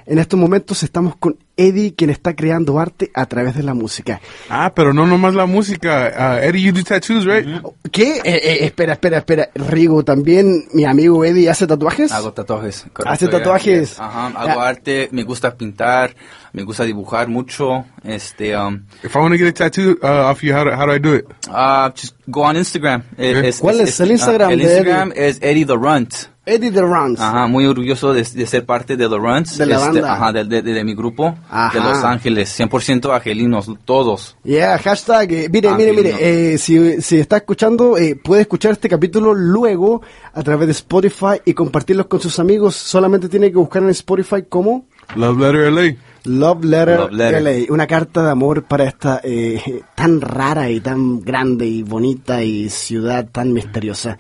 En 0.06 0.20
estos 0.20 0.40
momentos 0.40 0.84
estamos 0.84 1.16
con 1.16 1.38
Eddie, 1.58 1.94
quien 1.96 2.10
está 2.10 2.36
creando 2.36 2.80
arte 2.80 3.12
a 3.14 3.26
través 3.28 3.56
de 3.56 3.64
la 3.64 3.74
música. 3.74 4.20
Ah, 4.50 4.74
pero 4.76 4.94
no 4.94 5.06
nomás 5.08 5.34
la 5.36 5.46
música. 5.46 6.12
Uh, 6.42 6.46
Eddie, 6.46 6.62
you 6.64 6.72
do 6.74 6.84
tattoos, 6.84 7.26
right? 7.26 7.48
¿Qué? 7.92 8.18
Eh, 8.18 8.22
eh, 8.26 8.58
espera, 8.66 8.94
espera, 8.94 9.20
espera. 9.20 9.50
Rigo, 9.56 10.04
también 10.04 10.66
mi 10.74 10.86
amigo 10.86 11.24
Eddie 11.24 11.50
hace 11.50 11.66
tatuajes. 11.68 12.12
Hago 12.12 12.34
tatuajes. 12.34 12.82
¿Hace 12.82 12.90
correcto, 12.92 13.30
tatuajes? 13.30 14.00
Ajá, 14.00 14.28
hago 14.28 14.60
Ah. 14.62 14.68
arte, 14.70 15.08
me 15.12 15.24
gusta 15.24 15.56
pintar, 15.56 16.14
me 16.54 16.64
gusta 16.64 16.84
dibujar 16.84 17.28
mucho. 17.30 17.86
Este, 18.04 18.56
um, 18.58 18.84
If 19.04 19.16
I 19.16 19.20
want 19.20 19.34
to 19.34 19.38
get 19.38 19.48
a 19.48 19.54
tattoo 19.54 19.98
uh, 20.04 20.30
off 20.32 20.42
you, 20.44 20.54
how 20.54 20.66
do, 20.66 20.72
how 20.72 20.86
do 20.86 20.94
I 20.94 21.00
do 21.00 21.16
it? 21.16 21.26
uh, 21.50 21.90
just 21.96 22.16
go 22.28 22.42
on 22.44 22.58
Instagram. 22.58 23.04
Eh, 23.18 23.42
es- 23.46 23.60
¿Cuál 23.60 23.80
es 23.82 24.00
el 24.00 24.12
Instagram 24.12 24.52
el 24.52 24.60
de 24.60 24.64
Instagram 24.66 25.12
es 25.16 25.38
Eddie 25.42 25.66
the 25.66 25.76
Runt. 25.76 26.14
Eddie 26.48 26.70
the 26.72 26.82
Runs. 26.82 27.20
Ajá, 27.20 27.48
muy 27.48 27.66
orgulloso 27.66 28.14
de, 28.14 28.22
de 28.22 28.46
ser 28.46 28.68
parte 28.68 28.96
de 28.96 29.10
The 29.10 29.18
Runs. 29.18 29.58
De 29.58 29.66
la 29.66 29.78
este, 29.78 29.86
banda. 30.00 30.14
Ajá, 30.14 30.32
de, 30.32 30.44
de- 30.44 30.62
de 30.62 30.84
mi 30.84 30.94
grupo. 30.94 31.36
Ajá. 31.50 31.78
De 31.80 31.84
Los 31.86 32.04
Ángeles. 32.04 32.60
100% 32.60 33.14
angelinos, 33.16 33.70
todos. 33.86 34.36
Yeah, 34.44 34.78
hashtag. 34.80 35.32
eh, 35.32 35.50
mire, 35.52 35.74
mire, 35.76 35.94
mire. 35.94 36.16
eh, 36.54 36.58
si, 36.58 37.02
si 37.02 37.18
está 37.20 37.38
escuchando, 37.38 37.98
eh, 37.98 38.16
puede 38.16 38.42
escuchar 38.42 38.72
este 38.74 38.90
capítulo 38.90 39.34
luego 39.34 40.02
a 40.34 40.42
través 40.44 40.68
de 40.68 40.72
Spotify 40.74 41.40
y 41.46 41.54
compartirlos 41.54 42.08
con 42.08 42.20
sus 42.20 42.40
amigos. 42.40 42.76
Solamente 42.76 43.30
tiene 43.30 43.52
que 43.52 43.58
buscar 43.58 43.84
en 43.84 43.90
Spotify 43.90 44.44
como 44.50 44.86
Love 45.16 45.38
Letter 45.40 45.72
LA. 45.72 45.96
Love 46.26 46.64
Letter, 46.66 47.00
Love 47.00 47.12
Letter. 47.12 47.42
LA. 47.44 47.74
Una 47.74 47.86
carta 47.86 48.24
de 48.24 48.32
amor 48.32 48.64
para 48.64 48.86
esta 48.86 49.22
eh, 49.24 49.62
tan 49.94 50.20
rara 50.22 50.70
y 50.72 50.80
tan 50.80 51.22
grande 51.22 51.68
y 51.68 51.84
bonita 51.84 52.42
y 52.44 52.70
ciudad 52.70 53.28
tan 53.32 53.54
misteriosa. 53.54 54.18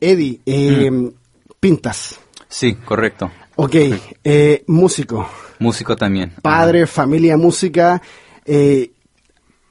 Eddie, 0.00 0.40
eh, 0.46 0.90
Mm. 0.90 1.08
pintas. 1.58 2.20
Sí, 2.48 2.74
correcto. 2.76 3.30
Ok, 3.56 3.74
eh, 4.24 4.62
músico. 4.68 5.28
Músico 5.60 5.94
también. 5.94 6.32
padre, 6.42 6.86
familia, 6.88 7.36
música. 7.36 8.02
Eh, 8.44 8.90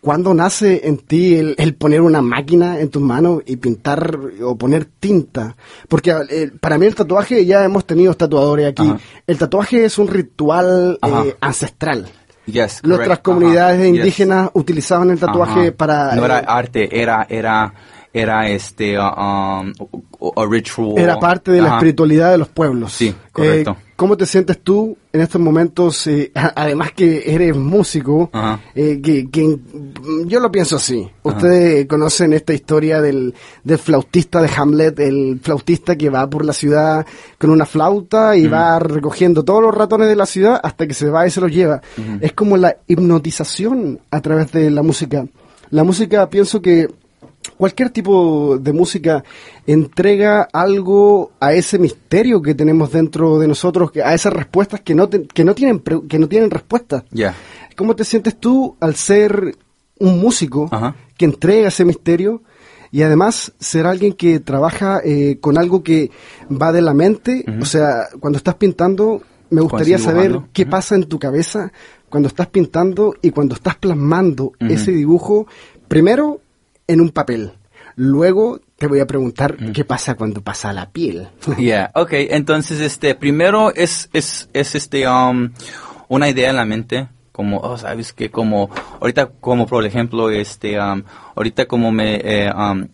¿Cuándo 0.01 0.33
nace 0.33 0.87
en 0.87 0.97
ti 0.97 1.35
el, 1.35 1.55
el 1.57 1.75
poner 1.75 1.99
una 1.99 2.21
máquina 2.21 2.79
en 2.79 2.87
tus 2.89 3.01
manos 3.01 3.41
y 3.45 3.57
pintar 3.57 4.17
o 4.41 4.57
poner 4.57 4.85
tinta? 4.85 5.57
Porque 5.89 6.15
eh, 6.29 6.51
para 6.57 6.77
mí 6.77 6.85
el 6.85 6.95
tatuaje, 6.95 7.45
ya 7.45 7.65
hemos 7.65 7.85
tenido 7.85 8.13
tatuadores 8.13 8.67
aquí, 8.67 8.87
Ajá. 8.87 8.97
el 9.27 9.37
tatuaje 9.37 9.83
es 9.83 9.97
un 9.97 10.07
ritual 10.07 10.97
eh, 11.05 11.35
ancestral. 11.41 12.07
Yes, 12.45 12.79
Nuestras 12.83 13.19
correct. 13.19 13.23
comunidades 13.25 13.75
Ajá, 13.81 13.85
yes. 13.89 13.95
indígenas 13.97 14.49
utilizaban 14.53 15.09
el 15.11 15.19
tatuaje 15.19 15.71
para... 15.73 16.15
No 16.15 16.23
era 16.23 16.39
eh, 16.39 16.45
arte, 16.47 17.01
era, 17.01 17.27
era, 17.29 17.73
era 18.21 18.49
este, 18.49 18.97
uh, 18.97 19.01
um, 19.01 19.73
a 20.35 20.45
ritual. 20.49 20.97
Era 20.97 21.19
parte 21.19 21.51
de 21.51 21.61
la 21.61 21.75
espiritualidad 21.75 22.31
de 22.31 22.37
los 22.37 22.49
pueblos. 22.49 22.91
Sí, 22.93 23.13
correcto. 23.31 23.77
Eh, 23.79 23.83
¿Cómo 23.95 24.15
te 24.15 24.25
sientes 24.25 24.59
tú 24.63 24.95
en 25.11 25.19
estos 25.19 25.41
momentos? 25.41 26.07
eh, 26.07 26.31
además 26.33 26.93
que 26.93 27.23
eres 27.33 27.53
músico, 27.57 28.29
eh, 28.73 29.01
que, 29.03 29.29
que- 29.29 29.59
yo 30.25 30.39
lo 30.39 30.49
pienso 30.49 30.77
así. 30.77 31.05
Ustedes 31.21 31.85
conocen 31.85 32.31
esta 32.31 32.53
historia 32.53 33.01
del, 33.01 33.33
del 33.61 33.77
flautista 33.77 34.41
de 34.41 34.49
Hamlet, 34.55 34.97
el 35.01 35.41
flautista 35.43 35.97
que 35.97 36.09
va 36.09 36.29
por 36.29 36.45
la 36.45 36.53
ciudad 36.53 37.05
con 37.37 37.49
una 37.49 37.65
flauta 37.65 38.37
y 38.37 38.47
va 38.47 38.79
recogiendo 38.79 39.43
todos 39.43 39.61
los 39.61 39.75
ratones 39.75 40.07
de 40.07 40.15
la 40.15 40.25
ciudad 40.25 40.61
hasta 40.63 40.87
que 40.87 40.93
se 40.93 41.09
va 41.09 41.27
y 41.27 41.31
se 41.31 41.41
los 41.41 41.51
lleva. 41.51 41.81
Es 42.21 42.31
como 42.31 42.55
la 42.55 42.77
hipnotización 42.87 43.99
a 44.11 44.21
través 44.21 44.51
de 44.53 44.69
la 44.71 44.81
música. 44.81 45.25
La 45.71 45.83
música 45.83 46.29
pienso 46.29 46.61
que 46.61 46.87
cualquier 47.51 47.89
tipo 47.89 48.57
de 48.59 48.73
música 48.73 49.23
entrega 49.67 50.47
algo 50.51 51.31
a 51.39 51.53
ese 51.53 51.77
misterio 51.79 52.41
que 52.41 52.55
tenemos 52.55 52.91
dentro 52.91 53.39
de 53.39 53.47
nosotros, 53.47 53.91
que- 53.91 54.01
a 54.03 54.13
esas 54.13 54.33
respuestas 54.33 54.81
que 54.81 54.95
no, 54.95 55.07
te- 55.09 55.27
que 55.27 55.43
no 55.43 55.53
tienen 55.55 55.81
que 56.07 56.19
no 56.19 56.27
tienen 56.27 56.49
respuesta. 56.51 57.05
¿Cómo 57.75 57.95
te 57.95 58.03
sientes 58.03 58.37
tú 58.39 58.75
al 58.79 58.95
ser 58.95 59.55
un 59.99 60.19
músico 60.19 60.67
Ajá. 60.71 60.95
que 61.17 61.25
entrega 61.25 61.67
ese 61.69 61.85
misterio 61.85 62.41
y 62.91 63.03
además 63.03 63.53
ser 63.59 63.85
alguien 63.85 64.13
que 64.13 64.39
trabaja 64.39 64.99
eh, 65.03 65.37
con 65.39 65.57
algo 65.57 65.83
que 65.83 66.09
va 66.51 66.71
de 66.71 66.81
la 66.81 66.93
mente? 66.93 67.45
O 67.61 67.65
sea, 67.65 68.07
cuando 68.19 68.37
estás 68.37 68.55
pintando, 68.55 69.21
me 69.49 69.61
gustaría 69.61 69.97
saber 69.97 70.41
qué 70.53 70.65
pasa 70.65 70.95
en 70.95 71.03
tu 71.05 71.19
cabeza 71.19 71.71
cuando 72.09 72.27
estás 72.27 72.47
pintando 72.47 73.13
y 73.21 73.29
cuando 73.31 73.53
estás 73.55 73.75
plasmando 73.75 74.53
ese 74.59 74.91
dibujo, 74.91 75.45
primero 75.87 76.41
en 76.89 77.01
un 77.01 77.11
papel. 77.11 77.53
Luego 77.95 78.59
te 78.77 78.87
voy 78.87 78.99
a 78.99 79.07
preguntar 79.07 79.55
qué 79.73 79.85
pasa 79.85 80.15
cuando 80.15 80.41
pasa 80.41 80.69
a 80.69 80.73
la 80.73 80.89
piel. 80.89 81.29
Yeah, 81.57 81.91
okay. 81.93 82.27
Entonces, 82.31 82.79
este, 82.79 83.13
primero 83.15 83.73
es, 83.73 84.09
es, 84.13 84.49
es 84.53 84.75
este, 84.75 85.07
um, 85.07 85.51
una 86.07 86.29
idea 86.29 86.49
en 86.49 86.55
la 86.55 86.65
mente, 86.65 87.07
como, 87.31 87.59
oh, 87.59 87.77
sabes 87.77 88.11
que 88.13 88.31
como, 88.31 88.69
ahorita, 88.99 89.27
como 89.39 89.67
por 89.67 89.85
ejemplo, 89.85 90.29
este, 90.31 90.79
um, 90.79 91.03
ahorita 91.35 91.67
como 91.67 91.91
me, 91.91 92.15
eh, 92.23 92.51
um, 92.51 92.87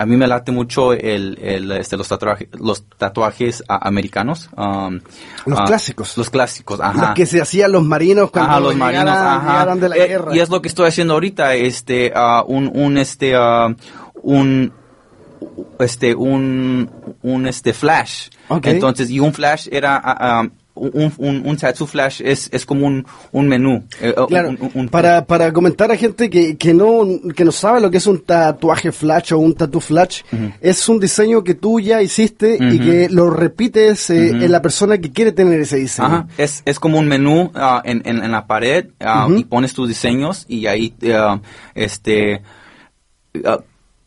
a 0.00 0.06
mí 0.06 0.16
me 0.16 0.28
late 0.28 0.52
mucho 0.52 0.92
el, 0.92 1.38
el, 1.42 1.72
este, 1.72 1.96
los 1.96 2.06
tatuajes, 2.06 2.48
los 2.52 2.84
tatuajes 2.96 3.64
ah, 3.68 3.80
americanos. 3.88 4.48
um, 4.56 5.00
Los 5.44 5.58
ah, 5.58 5.64
clásicos. 5.66 6.16
Los 6.16 6.30
clásicos, 6.30 6.80
ajá. 6.80 7.00
Los 7.08 7.10
que 7.14 7.26
se 7.26 7.40
hacían 7.40 7.72
los 7.72 7.82
marinos 7.84 8.30
cuando 8.30 8.50
Ajá, 8.52 8.60
los 8.60 8.76
marinos, 8.76 9.04
llegaran- 9.06 9.36
ajá. 9.38 9.50
llegaran 9.52 9.80
de 9.80 9.88
la 9.88 9.96
Eh, 9.96 10.06
guerra. 10.08 10.36
Y 10.36 10.38
es 10.40 10.50
lo 10.50 10.62
que 10.62 10.68
estoy 10.68 10.86
haciendo 10.88 11.14
ahorita, 11.14 11.54
este, 11.54 12.12
ah, 12.14 12.44
un, 12.46 12.70
un, 12.72 12.96
este, 12.96 13.34
ah, 13.34 13.74
un, 14.22 14.72
este, 15.80 16.14
un, 16.14 16.90
un, 17.22 17.46
este, 17.46 17.72
flash. 17.72 18.28
Ok. 18.48 18.66
Entonces, 18.66 19.10
y 19.10 19.20
un 19.20 19.32
flash 19.32 19.68
era, 19.70 20.00
ah, 20.04 20.46
un, 20.78 21.12
un, 21.18 21.42
un 21.46 21.56
tattoo 21.56 21.86
flash 21.86 22.20
es, 22.24 22.48
es 22.52 22.64
como 22.64 22.86
un, 22.86 23.04
un 23.32 23.48
menú. 23.48 23.84
eh, 24.00 24.14
Claro, 24.28 24.50
un- 24.74 24.88
para, 24.88 25.24
para 25.26 25.52
comentar 25.52 25.90
a 25.90 25.96
gente 25.96 26.30
que, 26.30 26.56
que, 26.56 26.72
no, 26.74 27.04
que 27.34 27.44
no 27.44 27.52
sabe 27.52 27.80
lo 27.80 27.90
que 27.90 27.98
es 27.98 28.06
un 28.06 28.20
tatuaje 28.20 28.92
flash 28.92 29.32
o 29.32 29.38
un 29.38 29.54
tatu 29.54 29.80
flash, 29.80 30.22
es 30.60 30.88
un 30.88 31.00
diseño 31.00 31.42
que 31.44 31.54
tú 31.54 31.80
ya 31.80 32.00
hiciste 32.02 32.56
y 32.60 32.78
que 32.78 33.08
lo 33.10 33.30
repites 33.30 34.10
eh, 34.10 34.30
en 34.30 34.52
la 34.52 34.62
persona 34.62 34.98
que 34.98 35.10
quiere 35.12 35.32
tener 35.32 35.60
ese 35.60 35.76
diseño. 35.76 36.06
Ajá, 36.08 36.28
es, 36.38 36.62
es 36.64 36.78
como 36.78 36.98
un 36.98 37.08
menú 37.08 37.50
ah, 37.54 37.82
en, 37.84 38.02
en, 38.04 38.22
en 38.22 38.30
la 38.32 38.46
pared 38.46 38.86
ah, 39.00 39.28
y 39.36 39.44
pones 39.44 39.72
tus 39.74 39.88
diseños 39.88 40.44
y 40.48 40.66
ahí 40.66 40.94
ah, 41.14 41.40
este 41.74 42.42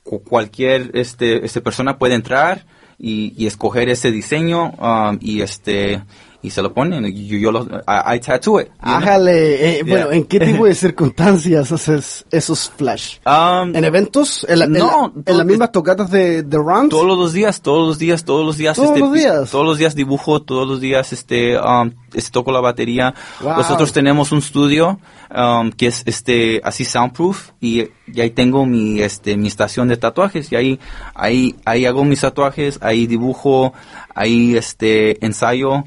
cu- 0.04 0.22
cualquier 0.24 0.92
este, 0.94 1.46
este 1.46 1.62
persona 1.62 1.98
puede 1.98 2.16
entrar 2.16 2.66
y, 2.98 3.34
y 3.38 3.48
escoger 3.48 3.90
ese 3.90 4.12
diseño 4.12 4.74
y 5.20 5.42
este 5.42 6.02
y 6.44 6.50
se 6.50 6.62
lo 6.62 6.74
ponen 6.74 7.06
y 7.06 7.28
yo, 7.28 7.38
yo 7.38 7.52
lo 7.52 7.64
I, 7.66 8.16
I 8.16 8.20
tattoo 8.20 8.60
it? 8.62 8.70
Ájale, 8.80 9.80
eh, 9.80 9.84
bueno, 9.84 10.08
Yeah. 10.10 10.18
¿en 10.18 10.24
qué 10.26 10.40
tipo 10.40 10.66
de 10.66 10.74
circunstancias 11.12 11.72
haces 11.72 12.26
esos 12.32 12.70
flash? 12.76 13.18
Um, 13.26 13.76
¿En 13.76 13.84
eventos? 13.86 14.46
¿En, 14.50 14.60
la- 14.60 14.68
no, 14.68 15.14
en 15.26 15.38
las 15.38 15.46
mismas 15.46 15.72
tocatas 15.72 16.10
de, 16.12 16.44
de 16.44 16.58
Runs? 16.58 16.90
Todos 16.90 17.06
los 17.18 17.34
días, 17.34 17.62
todos 17.62 17.88
los 17.88 18.00
días, 18.00 18.24
todos 18.26 18.46
los 18.46 18.58
días. 18.58 18.76
¿Todos 18.76 18.90
este, 18.90 19.00
los 19.00 19.14
días? 19.14 19.52
Todos 19.52 19.66
los 19.66 19.78
días 19.78 19.96
dibujo, 19.96 20.42
todos 20.42 20.68
los 20.68 20.82
días 20.82 21.14
este, 21.14 21.58
um, 21.60 21.92
este, 22.14 22.32
toco 22.32 22.52
la 22.52 22.60
batería. 22.62 23.14
Wow. 23.42 23.58
Nosotros 23.58 23.92
tenemos 23.94 24.32
un 24.32 24.40
estudio 24.40 25.00
um, 25.36 25.72
que 25.72 25.88
es 25.88 26.04
este 26.06 26.62
así 26.64 26.86
soundproof 26.86 27.52
y, 27.60 27.84
y 28.12 28.22
ahí 28.22 28.32
tengo 28.32 28.66
mi 28.66 29.02
este 29.02 29.38
mi 29.38 29.48
estación 29.48 29.88
de 29.88 29.98
tatuajes 29.98 30.52
y 30.52 30.56
ahí 30.56 30.80
ahí 31.14 31.56
ahí 31.66 31.86
hago 31.86 32.04
mis 32.04 32.22
tatuajes, 32.22 32.80
ahí 32.82 33.08
dibujo, 33.08 33.74
ahí 34.16 34.56
este 34.58 35.24
ensayo, 35.26 35.84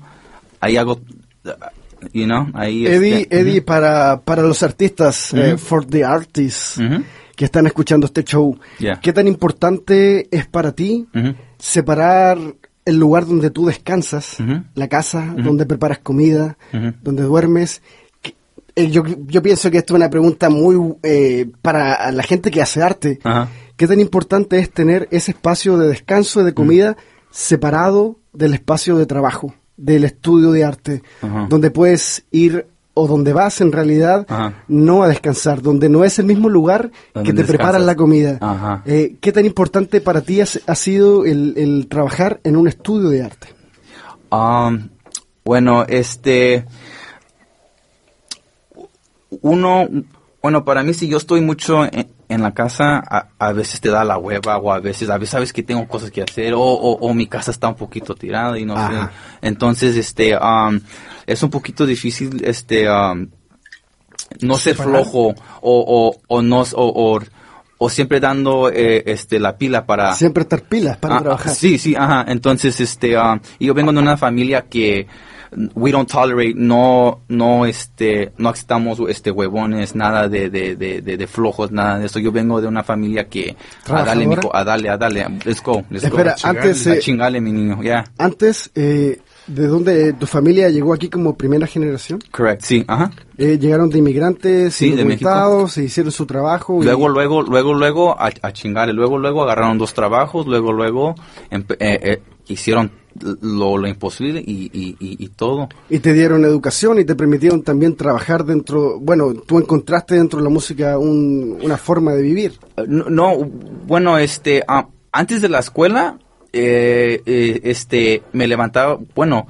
ahí 0.65 0.77
hago 0.77 1.01
you 2.13 2.25
know, 2.25 2.49
ahí. 2.55 2.87
Eddie, 2.87 3.23
este, 3.23 3.41
Eddie 3.41 3.63
para, 3.63 4.23
para 4.23 4.43
los 4.43 4.63
artistas, 4.63 5.33
eh, 5.35 5.57
for 5.57 5.85
the 5.85 6.05
artists 6.05 6.81
que 7.37 7.45
están 7.45 7.67
escuchando 7.67 8.07
este 8.07 8.23
show, 8.25 8.59
Yeah. 8.79 9.01
¿qué 9.01 9.13
tan 9.13 9.27
importante 9.27 10.29
es 10.31 10.47
para 10.47 10.73
ti 10.73 11.07
separar 11.59 12.39
el 12.85 12.97
lugar 12.99 13.27
donde 13.27 13.51
tú 13.51 13.67
descansas, 13.67 14.37
la 14.75 14.89
casa, 14.89 15.35
donde 15.37 15.67
preparas 15.67 15.99
comida, 15.99 16.57
donde 17.03 17.23
duermes? 17.23 17.83
Eh, 18.77 18.91
yo, 18.91 19.05
yo 19.07 19.41
pienso 19.41 19.71
que 19.71 19.79
esto 19.79 19.95
es 19.95 19.97
una 19.99 20.11
pregunta 20.11 20.51
muy 20.51 20.97
eh, 21.05 21.47
para 21.63 22.11
la 22.11 22.23
gente 22.25 22.51
que 22.51 22.61
hace 22.61 22.83
arte. 22.83 23.21
Ajá. 23.23 23.49
¿Qué 23.77 23.87
tan 23.87 24.01
importante 24.01 24.59
es 24.59 24.71
tener 24.71 25.09
ese 25.11 25.33
espacio 25.33 25.77
de 25.79 25.89
descanso 25.89 26.41
y 26.41 26.45
de 26.45 26.55
comida 26.55 26.97
separado 27.31 28.19
del 28.33 28.55
espacio 28.55 28.97
de 28.97 29.07
trabajo, 29.07 29.55
del 29.77 30.05
estudio 30.05 30.51
de 30.53 30.65
arte, 30.65 31.03
Ajá. 31.23 31.47
donde 31.49 31.71
puedes 31.71 32.25
ir 32.31 32.67
o 32.97 33.09
donde 33.09 33.33
vas 33.33 33.61
en 33.61 33.73
realidad 33.73 34.25
Ajá. 34.29 34.63
no 34.69 35.03
a 35.03 35.09
descansar, 35.09 35.61
donde 35.63 35.89
no 35.89 36.05
es 36.05 36.19
el 36.21 36.27
mismo 36.27 36.49
lugar 36.49 36.93
Donde 37.13 37.29
que 37.29 37.33
te 37.35 37.43
descansas. 37.43 37.57
preparan 37.57 37.87
la 37.87 37.97
comida? 37.97 38.83
Eh, 38.87 39.17
¿Qué 39.21 39.33
tan 39.33 39.45
importante 39.45 40.01
para 40.01 40.21
ti 40.21 40.41
ha, 40.41 40.47
ha 40.67 40.75
sido 40.77 41.25
el, 41.25 41.55
el 41.57 41.89
trabajar 41.89 42.41
en 42.45 42.57
un 42.57 42.69
estudio 42.69 43.09
de 43.09 43.23
arte? 43.25 43.49
Um, 44.31 44.89
bueno, 45.45 45.85
este. 45.89 46.65
Uno. 49.43 49.89
Bueno, 50.43 50.65
para 50.65 50.83
mí, 50.83 50.95
si 50.95 51.09
yo 51.09 51.17
estoy 51.17 51.41
mucho 51.41 51.85
en, 51.85 52.07
en 52.29 52.43
la 52.43 52.53
casa, 52.53 53.03
a, 53.09 53.29
a 53.39 53.53
veces 53.53 53.81
te 53.81 53.89
da 53.91 54.05
la 54.05 54.19
hueva, 54.19 54.59
o 54.59 54.73
a 54.73 54.81
veces, 54.81 55.11
a 55.11 55.19
veces 55.19 55.31
sabes 55.31 55.53
que 55.53 55.63
tengo 55.63 55.87
cosas 55.89 56.11
que 56.11 56.23
hacer, 56.23 56.55
o, 56.55 56.61
o, 56.61 56.93
o 56.99 57.15
mi 57.15 57.27
casa 57.27 57.51
está 57.51 57.69
un 57.69 57.75
poquito 57.77 58.15
tirada 58.15 58.59
y 58.59 58.65
no 58.65 58.77
Ajá. 58.77 59.09
sé. 59.09 59.47
Entonces, 59.49 59.97
este, 59.97 60.37
um, 60.37 60.81
es 61.27 61.43
un 61.43 61.51
poquito 61.51 61.87
difícil, 61.87 62.43
este, 62.45 62.91
um, 62.91 63.29
no 64.41 64.57
ser 64.57 64.75
flojo, 64.77 65.29
o, 65.29 65.35
o, 65.63 66.17
o 66.29 66.43
no, 66.43 66.63
o, 66.75 67.21
o, 67.79 67.89
siempre 67.91 68.19
dando, 68.21 68.71
eh, 68.71 69.03
este, 69.07 69.39
la 69.39 69.57
pila 69.59 69.85
para, 69.85 70.15
Siempre 70.15 70.43
estar 70.45 70.63
pilas 70.63 70.97
para 70.97 71.17
Ah, 71.17 71.21
trabajar. 71.21 71.55
Sí, 71.55 71.79
sí, 71.79 71.95
ajá. 71.95 72.25
Entonces, 72.29 72.81
este, 72.81 73.17
yo 73.61 73.75
vengo 73.75 73.93
de 73.93 73.99
una 73.99 74.17
familia 74.17 74.63
que 74.63 75.07
we 75.75 75.91
don't 75.93 76.09
tolerate, 76.11 76.55
no, 76.55 77.21
no, 77.29 77.67
este, 77.67 78.33
no 78.39 78.49
aceptamos, 78.49 78.99
este, 79.09 79.31
huevones, 79.31 79.95
nada 79.95 80.29
de, 80.29 80.51
de, 80.51 80.77
de, 80.77 81.01
de, 81.03 81.17
de 81.17 81.27
flojos, 81.27 81.71
nada 81.73 81.99
de 81.99 82.07
eso. 82.07 82.19
Yo 82.19 82.33
vengo 82.33 82.61
de 82.61 82.67
una 82.69 82.83
familia 82.83 83.29
que, 83.29 83.57
a 83.87 84.03
darle, 84.05 84.25
¿Trabajadora? 84.25 84.27
mijo, 84.27 84.57
a 84.57 84.65
darle, 84.65 84.89
a 84.91 84.97
darle, 84.97 85.27
let's 85.45 85.63
go, 85.63 85.85
let's 85.91 86.05
Espera, 86.05 86.35
go. 86.43 86.49
antes, 86.49 86.87
a 86.87 86.95
eh, 86.95 86.99
chingarle, 87.01 87.41
mi 87.41 87.53
niño, 87.53 87.83
yeah. 87.83 88.05
Antes, 88.19 88.71
eh, 88.75 89.19
¿de 89.47 89.67
dónde 89.67 90.13
tu 90.15 90.27
familia 90.27 90.69
llegó 90.71 90.95
aquí 90.95 91.09
como 91.09 91.37
primera 91.37 91.67
generación? 91.67 92.21
Correct, 92.31 92.63
sí, 92.63 92.85
ajá. 92.89 93.11
Eh, 93.37 93.59
llegaron 93.59 93.91
de 93.91 93.99
inmigrantes, 93.99 94.75
Sí, 94.75 94.87
de 94.87 94.91
indocumentados, 95.03 95.73
se 95.73 95.85
hicieron 95.85 96.13
su 96.13 96.25
trabajo. 96.27 96.81
y- 96.81 96.85
Luego, 96.85 97.09
luego, 97.09 97.43
luego, 97.43 97.75
luego, 97.75 98.21
a, 98.21 98.31
a 98.43 98.53
chingarle. 98.53 98.93
Luego, 98.95 99.19
luego 99.19 99.43
agarraron 99.43 99.77
dos 99.77 99.93
trabajos. 99.93 100.47
Luego, 100.47 100.73
luego, 100.73 101.15
eh, 101.51 101.65
eh, 101.81 102.23
hicieron 102.47 102.91
lo, 103.43 103.77
lo 103.79 103.87
imposible 103.89 104.41
y, 104.45 104.71
y, 104.73 104.97
y, 105.01 105.25
y 105.25 105.29
todo. 105.29 105.69
y 105.89 105.99
te 106.01 106.13
dieron 106.13 106.45
educación 106.45 106.99
y 106.99 107.05
te 107.05 107.15
permitieron 107.15 107.63
también 107.63 107.97
trabajar 107.97 108.45
dentro, 108.45 108.99
bueno, 109.01 109.35
tú 109.35 109.59
encontraste 109.59 110.15
dentro 110.17 110.39
de 110.39 110.45
la 110.45 110.51
música 110.51 110.99
un- 110.99 111.59
una 111.63 111.77
forma 111.77 112.13
de 112.13 112.23
vivir. 112.23 112.53
Eh, 112.77 112.85
No, 112.89 113.05
no, 113.11 113.37
bueno, 113.87 114.19
este, 114.19 114.63
ah, 114.69 114.89
antes 115.13 115.41
de 115.43 115.49
la 115.49 115.61
escuela, 115.61 116.19
eh, 116.53 117.23
eh, 117.27 117.61
este, 117.65 118.23
me 118.33 118.47
levantaba, 118.47 118.99
bueno, 119.15 119.47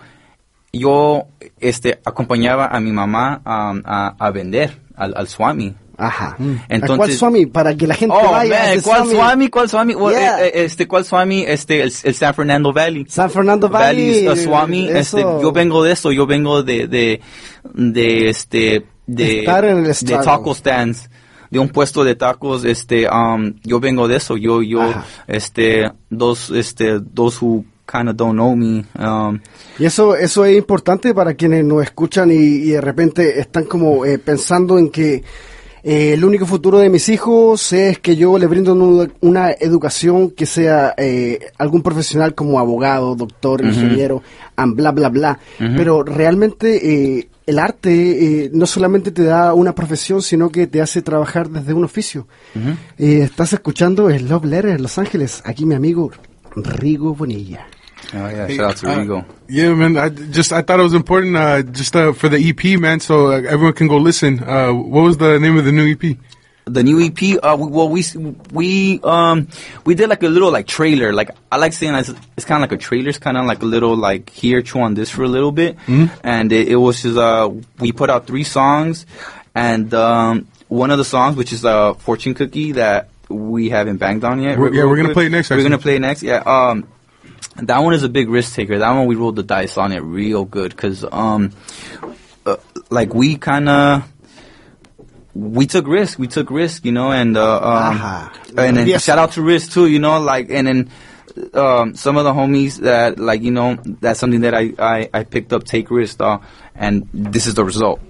yo, 0.73 1.25
este, 1.61 2.01
acompañaba 2.05 2.67
a 2.67 2.81
mi 2.81 2.91
mamá 2.93 3.37
um, 3.47 3.83
a, 3.85 4.15
a 4.19 4.31
vender 4.31 4.81
al, 4.97 5.15
al 5.17 5.29
Swami. 5.29 5.75
Ajá. 5.97 6.31
¿A 6.31 6.37
cuál 6.37 6.61
Entonces- 6.69 7.19
Swami? 7.19 7.47
Para 7.47 7.75
que 7.77 7.87
la 7.87 7.95
gente 7.95 8.17
Oh, 8.19 8.31
vaya 8.31 8.51
man, 8.75 8.81
¿cuál 8.83 9.09
Swami? 9.09 9.49
¿Cuál 9.49 9.69
Swami? 9.69 9.95
Well, 9.95 10.15
Yeah. 10.15 10.45
eh, 10.45 10.47
eh, 10.47 10.65
este, 10.65 10.87
¿cuál 10.89 11.05
Swami? 11.05 11.45
Este, 11.47 11.83
el, 11.83 11.93
el 12.03 12.15
San 12.15 12.35
Fernando 12.35 12.73
Valley. 12.73 13.07
San 13.09 13.31
Fernando 13.31 13.69
Valley. 13.69 14.29
uh, 14.29 14.37
Swami, 14.37 14.89
este, 14.89 15.21
yo 15.21 15.53
vengo 15.53 15.83
de 15.85 15.93
eso, 15.93 16.11
yo 16.13 16.27
vengo 16.27 16.63
de, 16.63 16.89
de, 16.89 17.21
de 17.75 18.29
este, 18.29 18.85
de, 19.07 19.41
Estar 19.41 19.65
en 19.65 19.79
el 19.79 19.93
de 19.93 20.19
taco 20.25 20.55
stands, 20.55 21.09
de 21.51 21.59
un 21.59 21.69
puesto 21.69 22.03
de 22.05 22.15
tacos, 22.17 22.65
este, 22.65 23.09
um, 23.09 23.55
yo 23.63 23.79
vengo 23.81 24.09
de 24.09 24.17
eso, 24.17 24.37
yo, 24.37 24.63
yo, 24.63 24.83
Ajá. 24.83 25.05
este, 25.29 25.93
dos, 26.11 26.51
este, 26.51 27.01
those 27.15 27.39
who 27.41 27.65
kind 27.87 28.09
of 28.09 28.17
don't 28.17 28.33
know 28.35 28.57
me, 28.57 28.85
um, 28.99 29.39
Y 29.79 29.85
eso, 29.85 30.17
eso 30.17 30.45
es 30.47 30.57
importante 30.57 31.13
para 31.15 31.35
quienes 31.35 31.65
nos 31.65 31.83
escuchan 31.83 32.31
y, 32.31 32.35
y 32.35 32.71
de 32.71 32.81
repente 32.81 33.39
están 33.39 33.65
como 33.65 34.05
eh, 34.07 34.19
pensando 34.19 34.79
en 34.79 34.89
que 34.91 35.23
eh, 35.85 36.15
el 36.15 36.25
único 36.25 36.47
futuro 36.47 36.79
de 36.79 36.89
mis 36.89 37.09
hijos 37.11 37.73
es 37.73 37.99
que 37.99 38.17
yo 38.17 38.39
le 38.39 38.47
brindo 38.47 38.73
una, 38.73 39.09
una 39.21 39.51
educación 39.53 40.31
que 40.31 40.47
sea 40.47 40.95
eh, 40.97 41.39
algún 41.59 41.83
profesional 41.83 42.35
como 42.35 42.59
abogado, 42.59 43.15
doctor, 43.15 43.63
ingeniero, 43.63 44.23
and 44.57 44.75
bla, 44.75 44.93
bla, 44.93 45.11
bla. 45.11 45.39
Pero 45.59 46.03
realmente 46.03 47.19
eh, 47.19 47.29
el 47.47 47.59
arte 47.59 48.45
eh, 48.45 48.51
no 48.53 48.67
solamente 48.67 49.11
te 49.11 49.25
da 49.25 49.53
una 49.55 49.75
profesión, 49.75 50.23
sino 50.23 50.49
que 50.49 50.67
te 50.67 50.81
hace 50.81 51.03
trabajar 51.03 51.51
desde 51.51 51.75
un 51.75 51.85
oficio. 51.85 52.27
Eh, 52.99 53.21
estás 53.23 53.53
escuchando 53.53 54.09
el 54.09 54.29
Love 54.29 54.47
Letter 54.47 54.81
Los 54.81 54.99
Ángeles. 54.99 55.43
Aquí 55.45 55.67
mi 55.67 55.75
amigo 55.75 56.11
Rigo 56.57 57.15
Bonilla. 57.15 57.67
Oh 58.13 58.29
yeah, 58.29 58.47
Hey, 58.47 58.57
shout 58.57 58.71
out 58.71 58.77
to 58.79 58.91
uh, 58.91 58.97
Rigo. 58.99 59.25
Yeah, 59.49 59.75
man. 59.75 59.97
I 59.97 60.09
just 60.09 60.53
I 60.53 60.63
thought 60.63 60.81
it 60.81 60.83
was 60.83 60.95
important, 60.95 61.37
uh, 61.37 61.63
just 61.63 61.95
uh, 61.97 62.13
for 62.13 62.29
the 62.29 62.39
EP, 62.39 62.79
man, 62.81 63.01
so 63.01 63.29
uh, 63.29 63.41
everyone 63.43 63.73
can 63.75 63.89
go 63.89 63.97
listen. 63.97 64.43
Uh, 64.43 64.73
what 64.73 65.03
was 65.03 65.17
the 65.19 65.39
name 65.39 65.57
of 65.59 65.65
the 65.65 65.73
new 65.73 65.91
EP? 65.93 66.17
the 66.67 66.83
new 66.83 66.99
EP. 66.99 67.39
Uh, 67.43 67.57
well, 67.61 67.91
we 67.91 68.03
we 68.51 68.99
um 69.03 69.49
we 69.85 69.95
did 69.95 70.09
like 70.09 70.23
a 70.23 70.29
little 70.29 70.51
like 70.51 70.67
trailer. 70.67 71.13
Like 71.13 71.31
I 71.53 71.59
like 71.59 71.75
saying 71.75 71.95
it's, 71.95 72.09
it's 72.39 72.47
kind 72.47 72.65
of 72.65 72.71
like 72.71 72.81
a 72.81 72.83
trailer. 72.83 73.11
It's 73.11 73.19
kind 73.19 73.37
of 73.37 73.45
like 73.45 73.61
a 73.63 73.67
little 73.67 73.95
like 73.97 74.31
here, 74.31 74.63
chew 74.63 74.81
on 74.81 74.95
this 74.95 75.11
for 75.11 75.25
a 75.25 75.29
little 75.29 75.53
bit. 75.53 75.77
And 75.87 76.53
it, 76.53 76.69
it 76.69 76.77
was 76.77 77.03
just 77.03 77.19
uh 77.19 77.51
we 77.81 77.93
put 77.93 78.09
out 78.09 78.27
three 78.27 78.45
songs, 78.45 79.05
and 79.55 79.93
um 79.93 80.49
one 80.69 80.91
of 80.91 80.97
the 80.97 81.05
songs 81.05 81.37
which 81.37 81.53
is 81.53 81.67
uh 81.67 81.93
fortune 81.95 82.33
cookie 82.33 82.73
that 82.73 83.11
we 83.29 83.69
haven't 83.69 83.99
banged 83.99 84.25
on 84.25 84.41
yet. 84.41 84.59
We're- 84.59 84.75
yeah, 84.75 84.85
we're 84.87 84.97
gonna 84.97 85.13
play 85.13 85.27
it 85.27 85.33
next, 85.33 85.51
We're 85.51 85.63
gonna 85.63 85.77
play 85.79 85.97
it 85.97 86.01
next. 86.01 86.23
Yeah. 86.23 86.43
Um. 86.47 86.89
That 87.57 87.79
one 87.79 87.95
is 87.95 88.03
a 88.03 88.09
big 88.09 88.29
risk 88.29 88.55
taker. 88.55 88.79
That 88.79 88.91
one 88.93 89.07
we 89.07 89.15
rolled 89.15 89.37
the 89.37 89.43
dice 89.43 89.79
on 89.79 89.93
it 89.93 90.01
real 90.01 90.45
good 90.45 90.71
because 90.73 91.05
um, 91.11 91.53
uh, 92.47 92.57
like 92.91 93.15
we 93.15 93.37
kind 93.37 93.69
of 93.69 94.05
we 95.35 95.67
took 95.67 95.87
risk. 95.87 96.19
We 96.19 96.27
took 96.29 96.51
risk, 96.51 96.85
you 96.85 96.93
know, 96.93 97.11
and 97.13 97.37
uh, 97.37 97.61
um, 97.61 97.97
and 98.57 98.77
then 98.77 98.87
Yes. 98.87 99.05
shout 99.05 99.19
out 99.19 99.33
to 99.33 99.43
risk 99.43 99.73
too, 99.73 99.87
you 99.87 99.99
know, 99.99 100.21
like 100.21 100.51
and 100.51 100.67
then 100.67 100.91
um, 101.55 101.95
some 101.97 102.17
of 102.17 102.25
the 102.25 102.33
homies 102.33 102.79
that 102.81 103.19
like 103.19 103.43
you 103.43 103.51
know 103.51 103.77
that's 104.01 104.21
something 104.21 104.43
that 104.43 104.55
I 104.55 104.73
I, 104.79 105.11
I 105.13 105.25
picked 105.25 105.53
up 105.53 105.65
take 105.65 105.91
risk, 105.91 106.21
uh, 106.21 106.39
and 106.75 107.09
this 107.13 107.47
is 107.47 107.55
the 107.55 107.65
result. 107.65 108.01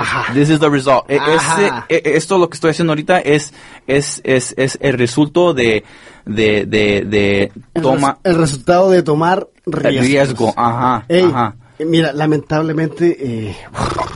Ajá. 0.00 0.32
This 0.34 0.48
is 0.50 0.58
the 0.60 0.68
result. 0.70 1.04
E- 1.08 1.18
Ajá. 1.18 1.86
ese- 1.88 2.00
e- 2.10 2.16
esto 2.16 2.38
lo 2.38 2.48
que 2.48 2.54
estoy 2.54 2.70
haciendo 2.70 2.92
ahorita 2.92 3.20
es 3.20 3.52
es 3.86 4.20
es, 4.24 4.54
es 4.56 4.78
el 4.80 4.98
resultado 4.98 5.54
de 5.54 5.84
de 6.24 6.66
de, 6.66 7.02
de 7.04 7.52
El, 7.74 7.82
toma 7.82 8.18
res- 8.22 8.32
el 8.32 8.36
resultado 8.40 8.90
de 8.90 9.02
tomar 9.02 9.46
riesgos. 9.66 10.06
riesgo. 10.06 10.54
Ajá, 10.56 11.04
Ey, 11.08 11.24
ajá. 11.24 11.54
mira, 11.80 12.12
lamentablemente, 12.12 13.16
eh, 13.20 13.56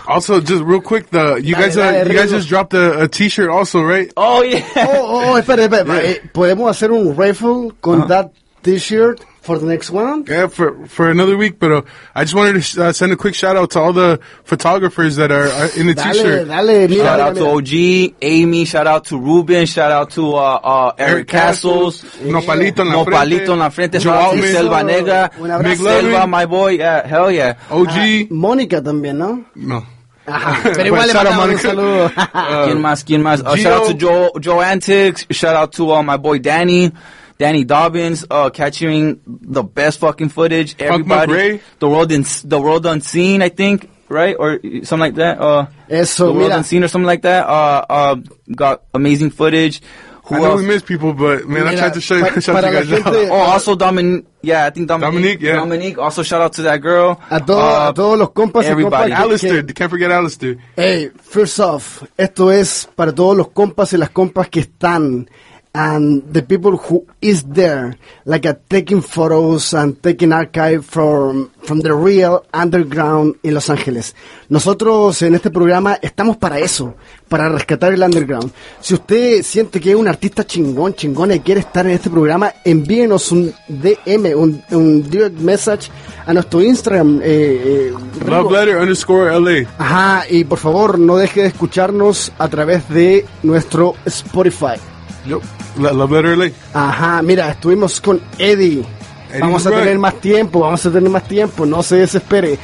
Also, 0.08 0.40
just 0.40 0.62
real 0.64 0.80
quick, 0.80 1.08
the 1.10 1.40
you 1.42 1.54
Dale, 1.56 1.66
guys 1.66 1.76
uh, 1.76 1.80
dale, 1.80 2.08
you 2.12 2.14
guys 2.18 2.30
just 2.30 2.48
dropped 2.48 2.74
a, 2.74 3.02
a 3.02 3.08
T-shirt 3.08 3.50
also, 3.50 3.82
right? 3.82 4.12
Oh 4.16 4.42
yeah. 4.44 4.62
oh, 4.88 5.32
oh, 5.32 5.36
espera, 5.38 5.64
espera, 5.64 6.00
eh, 6.04 6.22
podemos 6.32 6.70
hacer 6.70 6.92
un 6.92 7.16
raffle 7.16 7.72
con 7.80 8.06
that 8.06 8.30
t-shirt 8.62 9.20
for 9.46 9.58
the 9.58 9.66
next 9.66 9.90
one. 9.90 10.24
Yeah, 10.28 10.48
for 10.48 10.86
for 10.86 11.08
another 11.10 11.36
week. 11.36 11.58
But 11.58 11.72
uh, 11.72 11.82
I 12.14 12.24
just 12.24 12.34
wanted 12.34 12.54
to 12.54 12.60
sh- 12.60 12.76
uh, 12.78 12.92
send 12.92 13.12
a 13.12 13.16
quick 13.16 13.34
shout 13.34 13.56
out 13.56 13.70
to 13.70 13.80
all 13.80 13.92
the 13.92 14.20
photographers 14.44 15.16
that 15.16 15.30
are 15.30 15.46
uh, 15.46 15.68
in 15.76 15.86
the 15.86 15.94
Dale, 15.94 16.12
T-shirt. 16.12 16.48
dale, 16.48 16.88
mira, 16.88 17.04
Shout 17.04 17.18
mira, 17.18 17.28
out 17.28 17.36
to. 17.36 17.46
OG, 17.46 18.14
Amy, 18.20 18.64
shout 18.66 18.86
out 18.86 19.04
to 19.06 19.16
Ruben, 19.18 19.64
shout 19.66 19.92
out 19.92 20.10
to 20.10 20.34
uh, 20.34 20.60
uh, 20.62 20.92
Eric, 20.98 21.10
Eric 21.10 21.28
Castles, 21.28 22.02
Castles, 22.02 22.30
Nopalito 22.32 22.82
en 22.82 22.88
la 22.88 22.94
Nopalito 23.04 23.52
en 23.52 23.58
la 23.60 23.70
frente, 23.70 23.98
Joe 24.00 24.12
shout 24.12 24.22
out 24.22 24.34
to 24.36 24.42
Selva 24.52 24.82
Negra, 24.82 25.30
Selva, 25.76 26.26
my 26.26 26.44
boy, 26.46 26.72
yeah, 26.78 27.06
hell 27.06 27.30
yeah. 27.30 27.54
OG. 27.70 27.88
Ah, 27.88 28.26
Mónica 28.30 28.82
también, 28.82 29.16
¿no? 29.18 29.44
no. 29.54 29.86
Ajá, 30.28 30.58
pero 30.64 30.74
But 30.76 30.86
igual 30.86 31.06
le 31.06 31.12
shout 31.12 31.26
out 31.26 31.34
mandamos 31.36 31.44
un 31.44 31.50
Mónica. 31.50 31.68
saludo. 31.68 32.10
¿Quién 32.66 32.80
más? 32.80 33.04
¿Quién 33.04 33.22
más? 33.22 33.40
Uh, 33.42 33.56
shout 33.56 33.72
out 33.72 33.86
to 33.86 33.94
Joe, 33.96 34.30
Joe 34.42 34.60
Antics. 34.60 35.24
Shout 35.30 35.54
out 35.54 35.72
to 35.74 35.92
uh, 35.92 36.02
my 36.02 36.16
boy 36.16 36.40
Danny, 36.40 36.90
Danny 37.38 37.64
Dobbins, 37.64 38.24
uh, 38.30 38.50
capturing 38.50 39.20
the 39.26 39.62
best 39.62 40.00
fucking 40.00 40.30
footage. 40.30 40.74
Everybody, 40.78 41.32
McRae. 41.32 41.60
the 41.78 41.88
world 41.88 42.10
in, 42.12 42.24
the 42.44 42.60
world 42.60 42.86
unseen, 42.86 43.42
I 43.42 43.50
think, 43.50 43.90
right, 44.08 44.34
or 44.38 44.58
something 44.84 44.98
like 45.00 45.14
that. 45.16 45.38
Uh, 45.40 45.66
Eso, 45.90 46.26
the 46.26 46.32
world 46.32 46.48
mira. 46.48 46.56
unseen 46.58 46.82
or 46.84 46.88
something 46.88 47.06
like 47.06 47.22
that. 47.22 47.46
Uh, 47.46 47.84
uh, 47.88 48.16
got 48.54 48.82
amazing 48.94 49.30
footage. 49.30 49.82
I 50.28 50.40
know 50.40 50.44
else? 50.46 50.60
we 50.60 50.66
miss 50.66 50.82
people, 50.82 51.12
but 51.12 51.46
man, 51.46 51.68
I 51.68 51.76
tried 51.76 51.94
to 51.94 52.00
show, 52.00 52.18
pa- 52.20 52.40
shout 52.40 52.56
you 52.56 52.62
la 52.62 52.72
guys 52.82 52.90
out. 52.92 53.14
Oh, 53.14 53.32
also 53.32 53.76
Dominique. 53.76 54.26
Yeah, 54.42 54.66
I 54.66 54.70
think 54.70 54.88
Dominique. 54.88 55.12
Dominique, 55.14 55.40
yeah. 55.40 55.54
Dominique. 55.54 55.98
Also, 55.98 56.24
shout 56.24 56.40
out 56.40 56.52
to 56.54 56.62
that 56.62 56.80
girl. 56.80 57.20
A, 57.30 57.38
todo- 57.38 57.60
Uh, 57.60 57.90
a 57.90 57.94
todos 57.94 58.18
los 58.18 58.30
compas 58.30 58.64
y 58.64 58.68
everybody. 58.70 59.10
compas 59.12 59.20
Alistair, 59.24 59.62
que- 59.64 59.74
can't 59.74 59.88
forget 59.90 60.10
Alistair. 60.10 60.56
Hey, 60.74 61.10
first 61.22 61.60
off, 61.60 62.02
esto 62.18 62.50
es 62.50 62.88
para 62.96 63.12
todos 63.14 63.36
los 63.36 63.50
compas 63.50 63.92
y 63.92 63.98
las 63.98 64.10
compas 64.10 64.48
que 64.48 64.60
están 64.60 65.30
and 65.76 66.22
the 66.32 66.42
people 66.42 66.78
who 66.78 67.04
is 67.20 67.44
there, 67.44 67.98
like 68.24 68.46
uh, 68.46 68.54
taking 68.68 69.02
photos 69.02 69.74
and 69.74 70.02
taking 70.02 70.32
archive 70.32 70.86
from 70.86 71.50
from 71.62 71.80
the 71.80 71.92
real 71.92 72.46
underground 72.54 73.36
en 73.42 73.52
Los 73.52 73.68
Ángeles. 73.68 74.14
Nosotros 74.48 75.20
en 75.20 75.34
este 75.34 75.50
programa 75.50 75.98
estamos 76.00 76.38
para 76.38 76.58
eso, 76.58 76.94
para 77.28 77.50
rescatar 77.50 77.92
el 77.92 78.02
underground. 78.02 78.52
Si 78.80 78.94
usted 78.94 79.42
siente 79.42 79.78
que 79.78 79.90
es 79.90 79.96
un 79.96 80.08
artista 80.08 80.46
chingón, 80.46 80.94
chingona 80.94 81.34
y 81.34 81.40
quiere 81.40 81.60
estar 81.60 81.84
en 81.84 81.92
este 81.92 82.08
programa, 82.08 82.54
envíenos 82.64 83.30
un 83.32 83.52
DM, 83.68 84.34
un, 84.34 84.62
un 84.70 85.10
direct 85.10 85.38
message 85.38 85.90
a 86.24 86.32
nuestro 86.32 86.62
Instagram. 86.62 87.20
Eh, 87.22 87.26
eh, 87.26 87.94
Rigo. 88.20 88.42
Love 88.42 88.52
letter 88.52 88.76
underscore 88.78 89.38
LA. 89.38 89.68
Ajá, 89.76 90.24
y 90.30 90.44
por 90.44 90.58
favor 90.58 90.98
no 90.98 91.18
deje 91.18 91.42
de 91.42 91.48
escucharnos 91.48 92.32
a 92.38 92.48
través 92.48 92.88
de 92.88 93.26
nuestro 93.42 93.94
Spotify. 94.06 94.95
Love 95.26 96.10
letter 96.10 96.38
LA. 96.38 96.50
Ajá, 96.74 97.22
mira, 97.22 97.50
estuvimos 97.50 98.00
con 98.00 98.20
Eddie. 98.38 98.84
Eddie 99.30 99.40
vamos 99.40 99.66
a 99.66 99.70
tener 99.70 99.98
más 99.98 100.20
tiempo, 100.20 100.60
vamos 100.60 100.84
a 100.86 100.90
tener 100.90 101.10
más 101.10 101.26
tiempo, 101.26 101.66
no 101.66 101.82
se 101.82 101.96
desespere. 101.96 102.58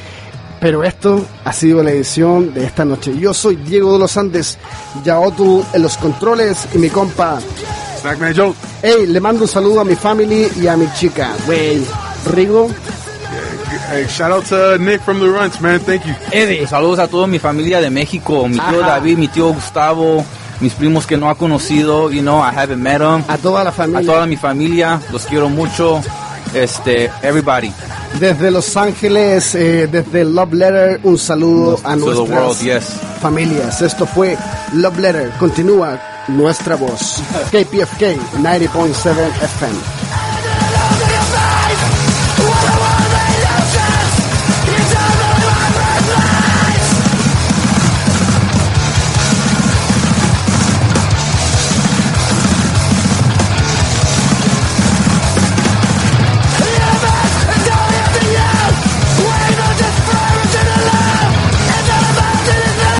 Pero 0.59 0.83
esto 0.83 1.25
ha 1.43 1.51
sido 1.51 1.83
la 1.83 1.91
edición 1.91 2.53
de 2.53 2.65
esta 2.65 2.85
noche. 2.85 3.17
Yo 3.17 3.33
soy 3.33 3.57
Diego 3.57 3.93
de 3.93 3.99
los 3.99 4.15
Andes, 4.15 4.57
Yaotu 5.03 5.63
en 5.73 5.81
los 5.81 5.97
controles 5.97 6.67
y 6.73 6.77
mi 6.77 6.89
compa. 6.89 7.39
Snackman 7.99 8.33
Joe. 8.35 8.53
Hey, 8.81 9.07
le 9.07 9.19
mando 9.19 9.43
un 9.43 9.47
saludo 9.49 9.81
a 9.81 9.85
mi 9.85 9.95
family 9.95 10.47
y 10.61 10.67
a 10.67 10.77
mi 10.77 10.87
chica. 10.93 11.31
Wey, 11.47 11.85
Rigo, 12.33 12.69
Hey, 13.89 14.05
shout 14.07 14.31
out 14.31 14.45
to 14.45 14.77
Nick 14.77 15.01
from 15.01 15.19
the 15.19 15.27
Runts, 15.27 15.59
man. 15.59 15.79
Thank 15.79 16.05
you. 16.05 16.13
Eddie. 16.31 16.65
Saludos 16.65 16.99
a 16.99 17.07
toda 17.07 17.27
mi 17.27 17.39
familia 17.39 17.81
de 17.81 17.89
México, 17.89 18.47
mi 18.47 18.55
tío 18.55 18.81
Ajá. 18.81 18.87
David, 18.95 19.17
mi 19.17 19.27
tío 19.27 19.53
Gustavo, 19.53 20.23
mis 20.63 20.73
primos 20.75 21.05
que 21.05 21.17
no 21.17 21.29
ha 21.29 21.35
conocido, 21.35 22.09
you 22.09 22.21
know, 22.21 22.39
I 22.39 22.51
haven't 22.55 22.81
met 22.81 22.99
them. 22.99 23.21
A 23.27 23.37
toda 23.37 23.65
la 23.65 23.71
A 23.71 23.73
familia. 23.73 24.13
toda 24.13 24.25
mi 24.25 24.37
familia, 24.37 25.01
los 25.11 25.25
quiero 25.25 25.49
mucho. 25.49 26.01
Este, 26.53 27.11
everybody. 27.21 27.71
Desde 28.19 28.49
Los 28.49 28.77
Ángeles, 28.77 29.55
eh, 29.55 29.87
desde 29.87 30.23
Love 30.23 30.53
Letter, 30.53 30.99
un 31.03 31.17
saludo 31.17 31.79
a 31.83 31.95
nuestras 31.95 32.29
world, 32.29 32.61
yes. 32.61 32.85
familias. 33.19 33.81
Esto 33.81 34.05
fue 34.05 34.37
Love 34.73 34.99
Letter. 34.99 35.31
Continúa 35.37 35.99
nuestra 36.29 36.75
voz. 36.75 37.21
KPFK 37.51 38.17
90.7 38.37 39.27
FM. 39.41 40.22